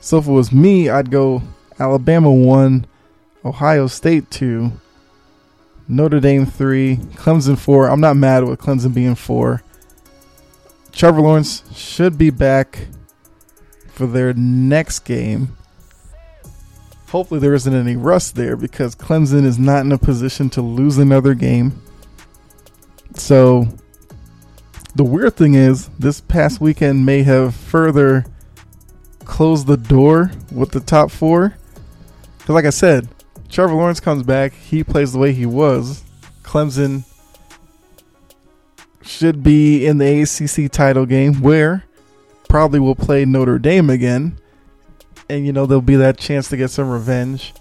So 0.00 0.18
if 0.18 0.26
it 0.26 0.32
was 0.32 0.52
me, 0.52 0.88
I'd 0.88 1.10
go 1.10 1.42
Alabama 1.78 2.32
1, 2.32 2.86
Ohio 3.44 3.86
State 3.88 4.30
2, 4.30 4.72
Notre 5.88 6.20
Dame 6.20 6.46
3, 6.46 6.96
Clemson 6.96 7.58
4. 7.58 7.88
I'm 7.88 8.00
not 8.00 8.16
mad 8.16 8.44
with 8.44 8.60
Clemson 8.60 8.94
being 8.94 9.14
4. 9.14 9.62
Trevor 10.92 11.20
Lawrence 11.20 11.62
should 11.74 12.16
be 12.16 12.30
back 12.30 12.86
for 13.88 14.06
their 14.06 14.32
next 14.34 15.00
game. 15.00 15.56
Hopefully, 17.08 17.40
there 17.40 17.54
isn't 17.54 17.74
any 17.74 17.96
rust 17.96 18.36
there 18.36 18.56
because 18.56 18.94
Clemson 18.94 19.44
is 19.44 19.58
not 19.58 19.84
in 19.84 19.92
a 19.92 19.98
position 19.98 20.48
to 20.50 20.62
lose 20.62 20.96
another 20.96 21.34
game. 21.34 21.82
So, 23.22 23.68
the 24.96 25.04
weird 25.04 25.36
thing 25.36 25.54
is, 25.54 25.88
this 25.90 26.20
past 26.20 26.60
weekend 26.60 27.06
may 27.06 27.22
have 27.22 27.54
further 27.54 28.26
closed 29.20 29.68
the 29.68 29.76
door 29.76 30.32
with 30.50 30.72
the 30.72 30.80
top 30.80 31.12
four. 31.12 31.54
Because, 32.38 32.54
like 32.56 32.64
I 32.64 32.70
said, 32.70 33.06
Trevor 33.48 33.74
Lawrence 33.74 34.00
comes 34.00 34.24
back, 34.24 34.52
he 34.54 34.82
plays 34.82 35.12
the 35.12 35.20
way 35.20 35.32
he 35.32 35.46
was. 35.46 36.02
Clemson 36.42 37.04
should 39.02 39.44
be 39.44 39.86
in 39.86 39.98
the 39.98 40.22
ACC 40.22 40.70
title 40.70 41.06
game 41.06 41.34
where 41.42 41.84
probably 42.48 42.80
will 42.80 42.96
play 42.96 43.24
Notre 43.24 43.60
Dame 43.60 43.88
again. 43.88 44.36
And, 45.30 45.46
you 45.46 45.52
know, 45.52 45.64
there'll 45.66 45.80
be 45.80 45.94
that 45.94 46.18
chance 46.18 46.48
to 46.48 46.56
get 46.56 46.72
some 46.72 46.90
revenge. 46.90 47.54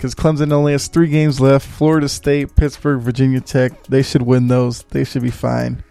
Because 0.00 0.14
Clemson 0.14 0.50
only 0.50 0.72
has 0.72 0.88
three 0.88 1.08
games 1.08 1.42
left 1.42 1.68
Florida 1.68 2.08
State, 2.08 2.56
Pittsburgh, 2.56 3.02
Virginia 3.02 3.38
Tech. 3.38 3.84
They 3.84 4.00
should 4.00 4.22
win 4.22 4.48
those. 4.48 4.82
They 4.84 5.04
should 5.04 5.20
be 5.20 5.30
fine. 5.30 5.84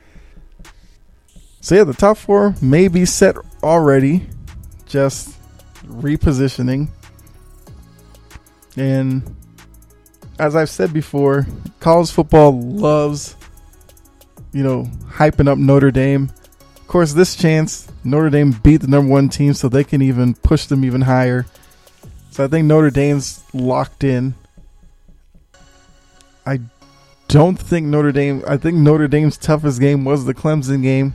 So, 1.62 1.76
yeah, 1.76 1.84
the 1.84 1.94
top 1.94 2.18
four 2.18 2.56
may 2.60 2.88
be 2.88 3.06
set 3.06 3.36
already, 3.62 4.28
just 4.88 5.38
repositioning. 5.86 6.88
And 8.76 9.22
as 10.40 10.56
I've 10.56 10.72
said 10.72 10.92
before, 10.92 11.46
college 11.80 12.10
football 12.10 12.60
loves 12.60 13.36
you 14.54 14.64
know, 14.64 14.86
hyping 15.08 15.48
up 15.48 15.60
Notre 15.60 15.92
Dame. 15.92 16.32
Of 16.78 16.88
course, 16.88 17.14
this 17.14 17.36
chance, 17.36 17.88
Notre 18.04 18.32
Dame 18.32 18.54
beat 18.64 18.78
the 18.78 18.88
number 18.88 19.12
one 19.12 19.30
team, 19.30 19.54
so 19.54 19.70
they 19.70 19.84
can 19.84 20.02
even 20.02 20.34
push 20.34 20.66
them 20.66 20.84
even 20.84 21.02
higher. 21.02 21.46
So 22.32 22.46
I 22.46 22.48
think 22.48 22.68
Notre 22.68 22.90
Dame's 22.90 23.44
locked 23.54 24.04
in. 24.04 24.36
I 26.46 26.60
don't 27.28 27.58
think 27.58 27.88
Notre 27.88 28.12
Dame. 28.12 28.44
I 28.48 28.58
think 28.58 28.78
Notre 28.78 29.08
Dame's 29.08 29.38
toughest 29.38 29.80
game 29.80 30.06
was 30.06 30.26
the 30.26 30.34
Clemson 30.34 30.82
game. 30.82 31.14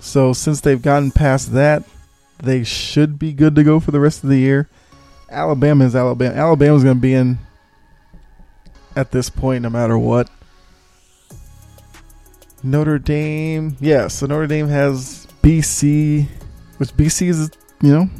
So 0.00 0.32
since 0.32 0.60
they've 0.60 0.80
gotten 0.80 1.10
past 1.10 1.52
that, 1.52 1.82
they 2.38 2.62
should 2.62 3.18
be 3.18 3.32
good 3.32 3.54
to 3.56 3.64
go 3.64 3.80
for 3.80 3.90
the 3.90 4.00
rest 4.00 4.22
of 4.22 4.30
the 4.30 4.38
year. 4.38 4.68
Alabama 5.30 5.84
is 5.84 5.96
Alabama. 5.96 6.34
Alabama's 6.34 6.84
going 6.84 6.96
to 6.96 7.00
be 7.00 7.14
in 7.14 7.38
at 8.96 9.10
this 9.10 9.28
point 9.28 9.62
no 9.62 9.70
matter 9.70 9.98
what. 9.98 10.30
Notre 12.62 12.98
Dame, 12.98 13.76
yeah, 13.80 14.08
so 14.08 14.26
Notre 14.26 14.48
Dame 14.48 14.68
has 14.68 15.28
BC, 15.42 16.26
which 16.78 16.90
BC 16.90 17.28
is, 17.28 17.50
you 17.80 17.92
know, 17.92 18.10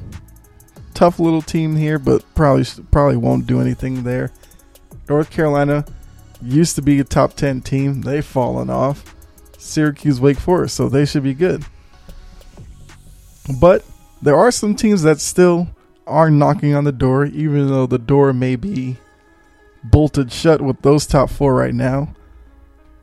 tough 0.99 1.21
little 1.21 1.43
team 1.43 1.77
here, 1.77 1.97
but 1.97 2.25
probably 2.35 2.65
probably 2.91 3.17
won't 3.17 3.47
do 3.47 3.61
anything 3.61 4.03
there. 4.03 4.33
North 5.09 5.31
Carolina 5.31 5.85
used 6.43 6.75
to 6.75 6.83
be 6.83 6.99
a 6.99 7.05
top 7.05 7.35
10 7.35 7.61
team. 7.61 8.03
They've 8.03 8.25
fallen 8.25 8.69
off. 8.69 9.15
Syracuse, 9.57 10.21
Wake 10.21 10.39
Forest, 10.39 10.75
so 10.75 10.89
they 10.89 11.05
should 11.05 11.23
be 11.23 11.35
good. 11.35 11.65
But 13.61 13.85
there 14.21 14.35
are 14.35 14.51
some 14.51 14.75
teams 14.75 15.03
that 15.03 15.21
still 15.21 15.69
are 16.05 16.31
knocking 16.33 16.75
on 16.75 16.83
the 16.83 16.91
door, 16.91 17.27
even 17.27 17.69
though 17.69 17.87
the 17.87 17.99
door 17.99 18.33
may 18.33 18.57
be 18.57 18.97
bolted 19.85 20.33
shut 20.33 20.61
with 20.61 20.83
those 20.83 21.07
top 21.07 21.31
four 21.31 21.55
right 21.55 21.75
now. 21.75 22.13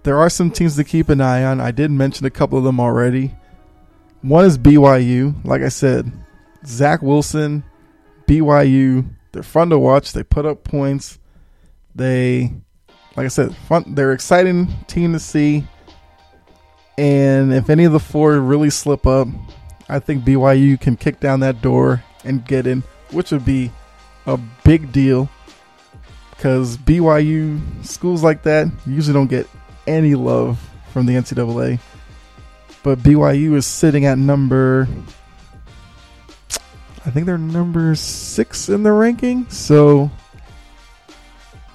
There 0.03 0.17
are 0.17 0.29
some 0.29 0.51
teams 0.51 0.75
to 0.75 0.83
keep 0.83 1.07
an 1.07 1.21
eye 1.21 1.45
on. 1.45 1.61
I 1.61 1.71
did 1.71 1.91
mention 1.91 2.25
a 2.25 2.29
couple 2.29 2.57
of 2.57 2.65
them 2.65 2.81
already. 2.81 3.35
One 4.21 4.43
is 4.43 4.57
BYU. 4.57 5.33
Like 5.45 5.61
I 5.61 5.69
said, 5.69 6.11
Zach 6.65 7.01
Wilson, 7.01 7.63
BYU, 8.27 9.05
they're 9.31 9.43
fun 9.43 9.69
to 9.69 9.79
watch. 9.79 10.13
They 10.13 10.23
put 10.23 10.45
up 10.45 10.63
points. 10.63 11.19
They, 11.93 12.53
like 13.15 13.25
I 13.25 13.29
said, 13.29 13.55
fun. 13.55 13.95
They're 13.95 14.13
exciting 14.13 14.67
team 14.87 15.13
to 15.13 15.19
see. 15.19 15.65
And 16.97 17.53
if 17.53 17.69
any 17.69 17.83
of 17.83 17.91
the 17.91 17.99
four 17.99 18.39
really 18.39 18.69
slip 18.69 19.05
up, 19.05 19.27
I 19.89 19.99
think 19.99 20.23
BYU 20.23 20.79
can 20.79 20.95
kick 20.95 21.19
down 21.19 21.41
that 21.41 21.61
door 21.61 22.03
and 22.23 22.45
get 22.45 22.65
in, 22.65 22.83
which 23.11 23.31
would 23.31 23.45
be 23.45 23.71
a 24.25 24.37
big 24.63 24.91
deal 24.91 25.29
because 26.31 26.77
BYU 26.77 27.59
schools 27.85 28.23
like 28.23 28.43
that 28.43 28.67
usually 28.85 29.13
don't 29.13 29.29
get 29.29 29.47
any 29.87 30.15
love 30.15 30.59
from 30.91 31.05
the 31.05 31.13
NCAA. 31.13 31.79
But 32.83 32.99
BYU 32.99 33.55
is 33.55 33.65
sitting 33.65 34.05
at 34.05 34.17
number, 34.17 34.87
think 37.15 37.27
they're 37.27 37.37
number 37.37 37.95
six 37.95 38.67
in 38.67 38.83
the 38.83 38.91
ranking. 38.91 39.49
So 39.49 40.11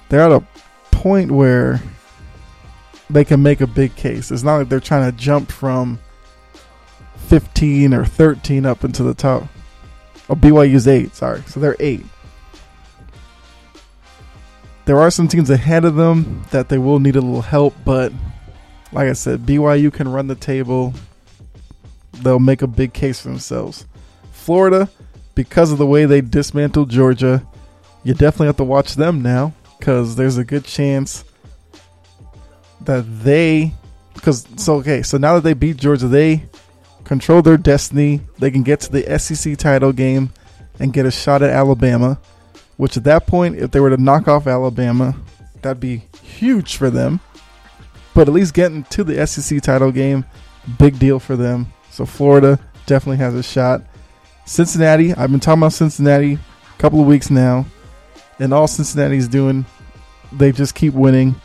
they're 0.07 0.21
at 0.21 0.31
a 0.31 0.45
point 0.91 1.31
where 1.31 1.81
they 3.09 3.25
can 3.25 3.41
make 3.41 3.59
a 3.59 3.65
big 3.65 3.95
case. 3.95 4.31
It's 4.31 4.43
not 4.43 4.57
like 4.57 4.69
they're 4.69 4.79
trying 4.79 5.11
to 5.11 5.17
jump 5.17 5.51
from 5.51 5.99
15 7.25 7.91
or 7.91 8.05
13 8.05 8.67
up 8.67 8.83
into 8.83 9.01
the 9.01 9.15
top. 9.15 9.47
Oh, 10.29 10.35
BYU's 10.35 10.87
eight. 10.87 11.15
Sorry, 11.15 11.41
so 11.47 11.59
they're 11.59 11.75
eight. 11.79 12.05
There 14.85 14.99
are 14.99 15.09
some 15.09 15.27
teams 15.27 15.49
ahead 15.49 15.85
of 15.85 15.95
them 15.95 16.43
that 16.51 16.69
they 16.69 16.77
will 16.77 16.99
need 16.99 17.15
a 17.15 17.21
little 17.21 17.41
help, 17.41 17.73
but 17.83 18.13
like 18.91 19.07
I 19.07 19.13
said, 19.13 19.47
BYU 19.47 19.91
can 19.91 20.07
run 20.07 20.27
the 20.27 20.35
table. 20.35 20.93
They'll 22.11 22.37
make 22.37 22.61
a 22.61 22.67
big 22.67 22.93
case 22.93 23.21
for 23.21 23.29
themselves. 23.29 23.87
Florida, 24.31 24.87
because 25.43 25.71
of 25.71 25.79
the 25.79 25.87
way 25.87 26.05
they 26.05 26.21
dismantled 26.21 26.87
Georgia, 26.87 27.43
you 28.03 28.13
definitely 28.13 28.45
have 28.45 28.57
to 28.57 28.63
watch 28.63 28.93
them 28.93 29.23
now 29.23 29.51
because 29.79 30.15
there's 30.15 30.37
a 30.37 30.43
good 30.43 30.63
chance 30.63 31.23
that 32.81 33.01
they 33.23 33.73
because 34.13 34.45
so 34.57 34.75
okay 34.75 35.01
so 35.01 35.17
now 35.17 35.33
that 35.33 35.43
they 35.43 35.53
beat 35.53 35.77
Georgia 35.77 36.07
they 36.07 36.45
control 37.05 37.41
their 37.41 37.57
destiny. 37.57 38.21
They 38.37 38.51
can 38.51 38.61
get 38.61 38.81
to 38.81 38.91
the 38.91 39.19
SEC 39.19 39.57
title 39.57 39.91
game 39.91 40.31
and 40.79 40.93
get 40.93 41.07
a 41.07 41.11
shot 41.11 41.41
at 41.41 41.49
Alabama 41.49 42.19
which 42.77 42.95
at 42.95 43.03
that 43.05 43.25
point 43.25 43.55
if 43.57 43.71
they 43.71 43.79
were 43.79 43.89
to 43.89 43.97
knock 43.97 44.27
off 44.27 44.45
Alabama 44.45 45.15
that'd 45.63 45.79
be 45.79 46.03
huge 46.21 46.75
for 46.77 46.91
them. 46.91 47.19
But 48.13 48.27
at 48.27 48.33
least 48.35 48.53
getting 48.53 48.83
to 48.83 49.03
the 49.03 49.25
SEC 49.25 49.59
title 49.63 49.91
game 49.91 50.23
big 50.77 50.99
deal 50.99 51.19
for 51.19 51.35
them. 51.35 51.73
So 51.89 52.05
Florida 52.05 52.59
definitely 52.85 53.17
has 53.17 53.33
a 53.33 53.41
shot 53.41 53.81
Cincinnati 54.45 55.13
I've 55.13 55.31
been 55.31 55.39
talking 55.39 55.61
about 55.61 55.73
Cincinnati 55.73 56.33
a 56.33 56.77
couple 56.79 56.99
of 56.99 57.07
weeks 57.07 57.29
now 57.29 57.65
and 58.39 58.53
all 58.53 58.67
Cincinnati's 58.67 59.27
doing 59.27 59.65
they 60.31 60.51
just 60.51 60.75
keep 60.75 60.93
winning 60.93 61.35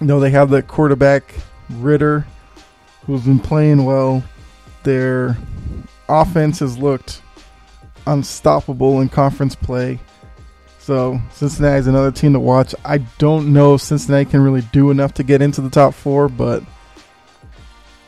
you 0.00 0.08
know, 0.08 0.20
they 0.20 0.30
have 0.30 0.50
the 0.50 0.62
quarterback 0.62 1.34
Ridder, 1.70 2.26
who's 3.06 3.22
been 3.22 3.38
playing 3.38 3.84
well. 3.84 4.22
Their 4.82 5.36
offense 6.10 6.58
has 6.58 6.76
looked 6.76 7.22
unstoppable 8.06 9.00
in 9.00 9.08
conference 9.08 9.54
play. 9.54 9.98
So 10.78 11.18
Cincinnati 11.32 11.78
is 11.78 11.86
another 11.86 12.12
team 12.12 12.34
to 12.34 12.38
watch. 12.38 12.74
I 12.84 12.98
don't 13.18 13.54
know 13.54 13.74
if 13.74 13.80
Cincinnati 13.80 14.30
can 14.30 14.42
really 14.42 14.60
do 14.72 14.90
enough 14.90 15.14
to 15.14 15.22
get 15.22 15.40
into 15.40 15.62
the 15.62 15.70
top 15.70 15.94
four, 15.94 16.28
but 16.28 16.62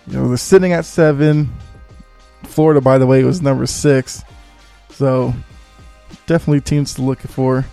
you 0.06 0.12
know 0.12 0.28
they're 0.28 0.36
sitting 0.36 0.74
at 0.74 0.84
seven. 0.84 1.50
Florida, 2.44 2.80
by 2.80 2.98
the 2.98 3.06
way, 3.06 3.24
was 3.24 3.42
number 3.42 3.66
six. 3.66 4.24
So 4.90 5.34
definitely 6.26 6.60
teams 6.60 6.94
to 6.94 7.02
look 7.02 7.20
for. 7.20 7.66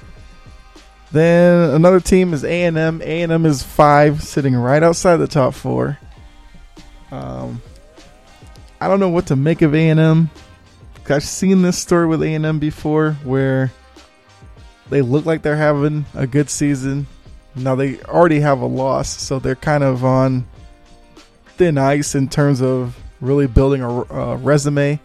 Then 1.12 1.70
another 1.72 2.00
team 2.00 2.34
is 2.34 2.44
A 2.44 2.64
and 2.64 2.78
M. 2.78 3.02
A 3.04 3.22
and 3.22 3.32
M 3.32 3.46
is 3.46 3.62
five, 3.62 4.24
sitting 4.24 4.56
right 4.56 4.82
outside 4.82 5.18
the 5.18 5.28
top 5.28 5.54
four. 5.54 6.00
Um, 7.12 7.62
I 8.82 8.88
don't 8.88 9.00
know 9.00 9.10
what 9.10 9.28
to 9.28 9.36
make 9.36 9.62
of 9.62 9.76
A 9.76 9.90
and 9.90 10.00
M. 10.00 10.30
I've 11.08 11.24
seen 11.24 11.62
this 11.62 11.78
story 11.78 12.08
with 12.08 12.24
A 12.24 12.34
and 12.34 12.46
M 12.46 12.60
before, 12.60 13.14
where 13.24 13.72
they 14.90 15.02
look 15.02 15.26
like 15.26 15.42
they're 15.42 15.56
having 15.56 16.06
a 16.16 16.26
good 16.26 16.50
season. 16.50 17.08
Now 17.56 17.76
they 17.76 18.02
already 18.02 18.40
have 18.40 18.62
a 18.62 18.66
loss, 18.66 19.10
so 19.10 19.38
they're 19.38 19.56
kind 19.56 19.84
of 19.84 20.04
on 20.04 20.48
thin 21.58 21.78
ice 21.78 22.16
in 22.16 22.28
terms 22.28 22.62
of 22.62 22.98
really 23.24 23.48
building 23.48 23.82
a, 23.82 23.90
a 23.90 24.36
resume. 24.38 25.00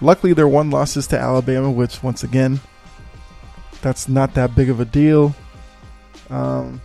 Luckily, 0.00 0.32
their 0.32 0.48
one 0.48 0.70
loss 0.70 0.96
is 0.96 1.06
to 1.08 1.18
Alabama, 1.18 1.70
which 1.70 2.02
once 2.02 2.22
again 2.22 2.60
that's 3.82 4.08
not 4.08 4.34
that 4.34 4.54
big 4.54 4.70
of 4.70 4.80
a 4.80 4.84
deal. 4.84 5.34
Um, 6.28 6.80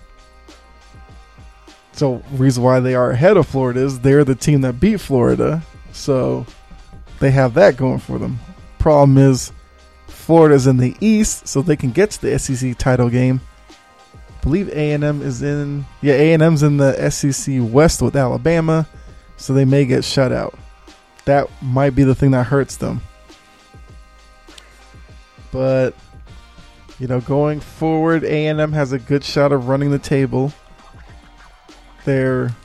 so 1.91 2.23
reason 2.31 2.63
why 2.63 2.79
they 2.79 2.95
are 2.95 3.11
ahead 3.11 3.37
of 3.37 3.47
Florida 3.47 3.81
is 3.81 3.99
they're 3.99 4.23
the 4.23 4.35
team 4.35 4.61
that 4.61 4.79
beat 4.79 4.99
Florida, 4.99 5.61
so 5.91 6.45
they 7.19 7.31
have 7.31 7.53
that 7.53 7.77
going 7.77 7.99
for 7.99 8.17
them. 8.17 8.39
Problem 8.79 9.17
is, 9.17 9.51
Florida's 10.07 10.67
in 10.67 10.77
the 10.77 10.95
East, 10.99 11.47
so 11.47 11.61
they 11.61 11.75
can 11.75 11.91
get 11.91 12.11
to 12.11 12.21
the 12.21 12.39
SEC 12.39 12.77
title 12.77 13.09
game. 13.09 13.41
I 14.13 14.43
believe 14.43 14.69
A 14.69 14.91
and 14.91 15.03
M 15.03 15.21
is 15.21 15.41
in 15.41 15.85
yeah 16.01 16.13
A 16.13 16.33
and 16.33 16.43
M's 16.43 16.63
in 16.63 16.77
the 16.77 17.09
SEC 17.09 17.55
West 17.59 18.01
with 18.01 18.15
Alabama, 18.15 18.87
so 19.37 19.53
they 19.53 19.65
may 19.65 19.85
get 19.85 20.03
shut 20.03 20.31
out. 20.31 20.57
That 21.25 21.49
might 21.61 21.95
be 21.95 22.03
the 22.03 22.15
thing 22.15 22.31
that 22.31 22.45
hurts 22.45 22.77
them. 22.77 23.01
But 25.51 25.95
you 26.99 27.07
know, 27.07 27.19
going 27.19 27.59
forward, 27.59 28.23
A&M 28.23 28.71
has 28.71 28.91
a 28.91 28.99
good 28.99 29.23
shot 29.23 29.51
of 29.51 29.67
running 29.67 29.91
the 29.91 29.99
table. 29.99 30.53
Their 32.05 32.55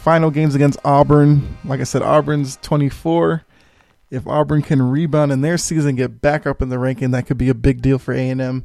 final 0.00 0.30
games 0.30 0.54
against 0.54 0.78
Auburn, 0.84 1.58
like 1.64 1.80
I 1.80 1.84
said, 1.84 2.02
Auburn's 2.02 2.56
24. 2.62 3.44
If 4.10 4.26
Auburn 4.26 4.62
can 4.62 4.80
rebound 4.80 5.32
in 5.32 5.40
their 5.40 5.58
season, 5.58 5.96
get 5.96 6.20
back 6.20 6.46
up 6.46 6.62
in 6.62 6.68
the 6.68 6.78
ranking, 6.78 7.10
that 7.10 7.26
could 7.26 7.38
be 7.38 7.48
a 7.48 7.54
big 7.54 7.82
deal 7.82 7.98
for 7.98 8.14
A&M. 8.14 8.64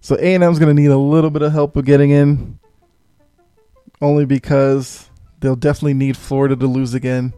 So 0.00 0.16
A&M's 0.16 0.58
going 0.58 0.74
to 0.74 0.82
need 0.82 0.90
a 0.90 0.98
little 0.98 1.28
bit 1.28 1.42
of 1.42 1.52
help 1.52 1.76
with 1.76 1.84
getting 1.84 2.10
in, 2.10 2.58
only 4.00 4.24
because 4.24 5.09
they'll 5.40 5.56
definitely 5.56 5.94
need 5.94 6.16
Florida 6.16 6.56
to 6.56 6.66
lose 6.66 6.94
again. 6.94 7.32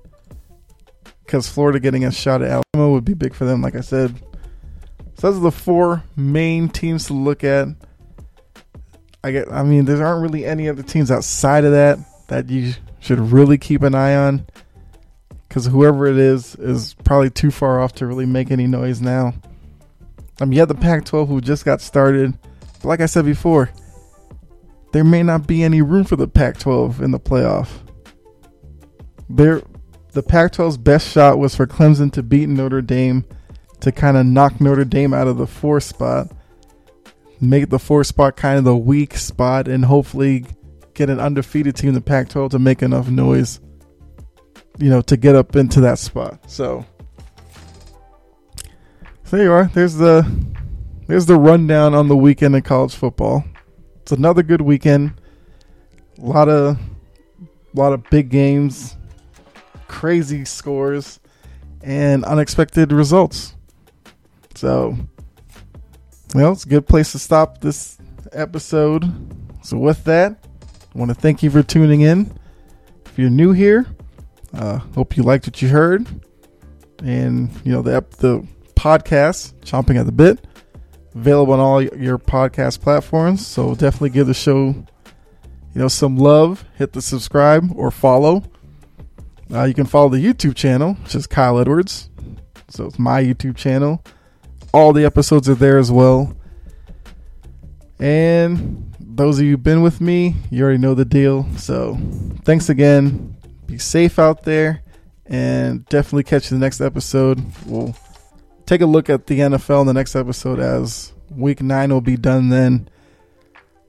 Because 1.24 1.48
Florida 1.48 1.80
getting 1.80 2.05
a 2.05 2.11
shot 2.11 2.42
at 2.42 2.50
Alabama 2.50 2.90
would 2.90 3.05
be 3.05 3.14
big 3.14 3.34
for 3.34 3.44
them, 3.44 3.62
like 3.62 3.74
I 3.74 3.80
said. 3.80 4.14
So 5.14 5.30
those 5.30 5.38
are 5.38 5.40
the 5.40 5.50
four 5.50 6.03
main 6.16 6.68
teams 6.68 7.07
to 7.07 7.14
look 7.14 7.44
at. 7.44 7.68
I 9.24 9.30
get. 9.30 9.50
I 9.50 9.62
mean, 9.62 9.84
there 9.84 10.05
aren't 10.05 10.22
really 10.22 10.44
any 10.44 10.68
other 10.68 10.82
teams 10.82 11.11
outside 11.11 11.64
of 11.64 11.72
that 11.72 11.98
that 12.28 12.50
you 12.50 12.74
should 12.98 13.20
really 13.20 13.57
keep 13.57 13.82
an 13.82 13.94
eye 13.94 14.16
on, 14.16 14.46
because 15.48 15.66
whoever 15.66 16.07
it 16.07 16.18
is 16.18 16.55
is 16.57 16.94
probably 17.05 17.30
too 17.30 17.50
far 17.50 17.80
off 17.80 17.94
to 17.94 18.07
really 18.07 18.26
make 18.26 18.50
any 18.50 18.66
noise 18.66 19.00
now. 19.00 19.32
I 20.40 20.44
mean, 20.44 20.55
you 20.55 20.61
have 20.61 20.68
the 20.68 20.74
Pac-12 20.74 21.28
who 21.28 21.40
just 21.40 21.64
got 21.64 21.80
started. 21.80 22.36
But 22.80 22.84
like 22.86 23.00
I 23.00 23.07
said 23.07 23.24
before, 23.24 23.70
there 24.92 25.05
may 25.05 25.22
not 25.22 25.46
be 25.46 25.62
any 25.62 25.82
room 25.82 26.05
for 26.05 26.16
the 26.16 26.26
Pac-12 26.26 27.00
in 27.00 27.12
the 27.12 27.20
playoff. 27.20 27.68
The 29.34 30.22
Pac-12's 30.22 30.76
best 30.76 31.08
shot 31.08 31.38
was 31.38 31.54
for 31.54 31.66
Clemson 31.66 32.12
to 32.12 32.22
beat 32.22 32.48
Notre 32.48 32.82
Dame 32.82 33.24
to 33.80 33.90
kind 33.90 34.16
of 34.16 34.26
knock 34.26 34.60
Notre 34.60 34.84
Dame 34.84 35.14
out 35.14 35.26
of 35.26 35.38
the 35.38 35.46
four 35.46 35.80
spot, 35.80 36.30
make 37.40 37.70
the 37.70 37.78
four 37.78 38.04
spot 38.04 38.36
kind 38.36 38.58
of 38.58 38.64
the 38.64 38.76
weak 38.76 39.16
spot, 39.16 39.68
and 39.68 39.86
hopefully 39.86 40.44
get 40.94 41.08
an 41.08 41.18
undefeated 41.18 41.76
team 41.76 41.88
in 41.88 41.94
the 41.94 42.00
Pac-12 42.02 42.50
to 42.50 42.58
make 42.58 42.82
enough 42.82 43.08
noise, 43.08 43.58
you 44.78 44.90
know, 44.90 45.00
to 45.00 45.16
get 45.16 45.34
up 45.34 45.56
into 45.56 45.80
that 45.80 45.98
spot. 45.98 46.38
So, 46.50 46.84
so 49.24 49.36
there 49.36 49.44
you 49.44 49.52
are. 49.52 49.70
There's 49.72 49.94
the 49.94 50.28
there's 51.06 51.26
the 51.26 51.36
rundown 51.36 51.94
on 51.94 52.08
the 52.08 52.16
weekend 52.16 52.54
in 52.54 52.62
college 52.62 52.94
football. 52.94 53.44
It's 54.02 54.12
another 54.12 54.42
good 54.42 54.60
weekend. 54.60 55.14
A 56.18 56.22
lot 56.22 56.48
of 56.50 56.76
a 56.76 57.78
lot 57.78 57.94
of 57.94 58.04
big 58.10 58.28
games, 58.28 58.96
crazy 59.93 60.45
scores, 60.45 61.20
and 61.82 62.24
unexpected 62.24 62.93
results. 62.93 63.55
So, 64.55 64.97
well, 66.34 66.53
it's 66.53 66.64
a 66.64 66.68
good 66.68 66.88
place 66.88 67.12
to 67.12 67.18
stop 67.18 67.61
this 67.61 67.99
episode. 68.32 69.05
So, 69.62 69.76
with 69.76 70.03
that, 70.05 70.45
I 70.95 70.99
want 70.99 71.11
to 71.11 71.14
thank 71.14 71.43
you 71.43 71.51
for 71.51 71.62
tuning 71.62 72.01
in. 72.01 72.32
If 73.05 73.18
you're 73.18 73.30
new 73.30 73.53
here, 73.53 73.86
uh, 74.55 74.78
hope 74.95 75.16
you 75.16 75.22
liked 75.22 75.47
what 75.47 75.61
you 75.61 75.68
heard, 75.68 76.09
and 77.05 77.51
you 77.62 77.72
know 77.72 77.82
the 77.82 78.05
the 78.18 78.47
podcast, 78.74 79.53
chomping 79.61 80.01
at 80.01 80.07
the 80.07 80.12
bit, 80.12 80.47
available 81.14 81.53
on 81.53 81.61
all 81.61 81.82
your 81.82 82.18
podcast 82.18 82.80
platforms. 82.80 83.47
So 83.47 83.74
definitely 83.74 84.11
give 84.11 84.26
the 84.26 84.34
show, 84.34 84.68
you 84.68 84.86
know, 85.74 85.88
some 85.88 86.16
love. 86.16 86.64
Hit 86.76 86.95
the 86.95 87.03
subscribe 87.03 87.70
or 87.76 87.90
follow. 87.90 88.43
Uh, 89.53 89.64
you 89.64 89.74
can 89.74 89.84
follow 89.84 90.09
the 90.09 90.24
YouTube 90.24 90.55
channel, 90.55 90.94
which 90.94 91.14
is 91.14 91.26
Kyle 91.26 91.59
Edwards. 91.59 92.09
So 92.68 92.86
it's 92.86 92.98
my 92.98 93.22
YouTube 93.22 93.57
channel. 93.57 94.03
All 94.72 94.92
the 94.94 95.05
episodes 95.05 95.48
are 95.48 95.55
there 95.55 95.76
as 95.76 95.92
well. 95.92 96.34
And 97.98 98.94
those 98.98 99.38
of 99.38 99.44
you 99.44 99.53
who've 99.53 99.62
been 99.62 99.82
with 99.82 100.00
me, 100.00 100.34
you 100.50 100.64
already 100.64 100.78
know 100.78 100.94
the 100.94 101.05
deal. 101.05 101.46
So 101.57 101.98
thanks 102.44 102.70
again. 102.70 103.36
Be 103.66 103.76
safe 103.76 104.18
out 104.18 104.44
there 104.44 104.82
and 105.26 105.84
definitely 105.86 106.24
catch 106.24 106.48
the 106.48 106.59
next 106.59 106.80
episode. 106.80 107.42
We'll 107.66 107.94
take 108.64 108.80
a 108.80 108.86
look 108.86 109.11
at 109.11 109.26
the 109.26 109.38
NFL 109.38 109.82
in 109.82 109.86
the 109.86 109.92
next 109.92 110.16
episode 110.16 110.61
as 110.61 111.12
week 111.30 111.62
nine 111.62 111.92
will 111.92 112.00
be 112.00 112.16
done 112.16 112.48
then. 112.48 112.88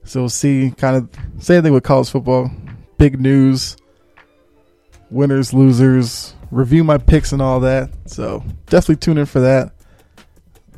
So 0.04 0.20
we'll 0.20 0.28
see 0.28 0.74
kind 0.76 0.96
of 0.96 1.42
same 1.42 1.62
thing 1.62 1.72
with 1.72 1.84
college 1.84 2.10
football. 2.10 2.50
Big 2.98 3.18
news, 3.18 3.76
winners, 5.10 5.52
losers, 5.52 6.34
review 6.50 6.84
my 6.84 6.98
picks 6.98 7.32
and 7.32 7.42
all 7.42 7.60
that. 7.60 7.90
So 8.06 8.44
definitely 8.66 8.96
tune 8.96 9.18
in 9.18 9.26
for 9.26 9.40
that. 9.40 9.72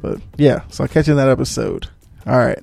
But 0.00 0.20
yeah, 0.36 0.62
so 0.68 0.84
I'll 0.84 0.88
catch 0.88 1.06
you 1.06 1.12
in 1.12 1.18
that 1.18 1.28
episode. 1.28 1.88
All 2.26 2.38
right. 2.38 2.62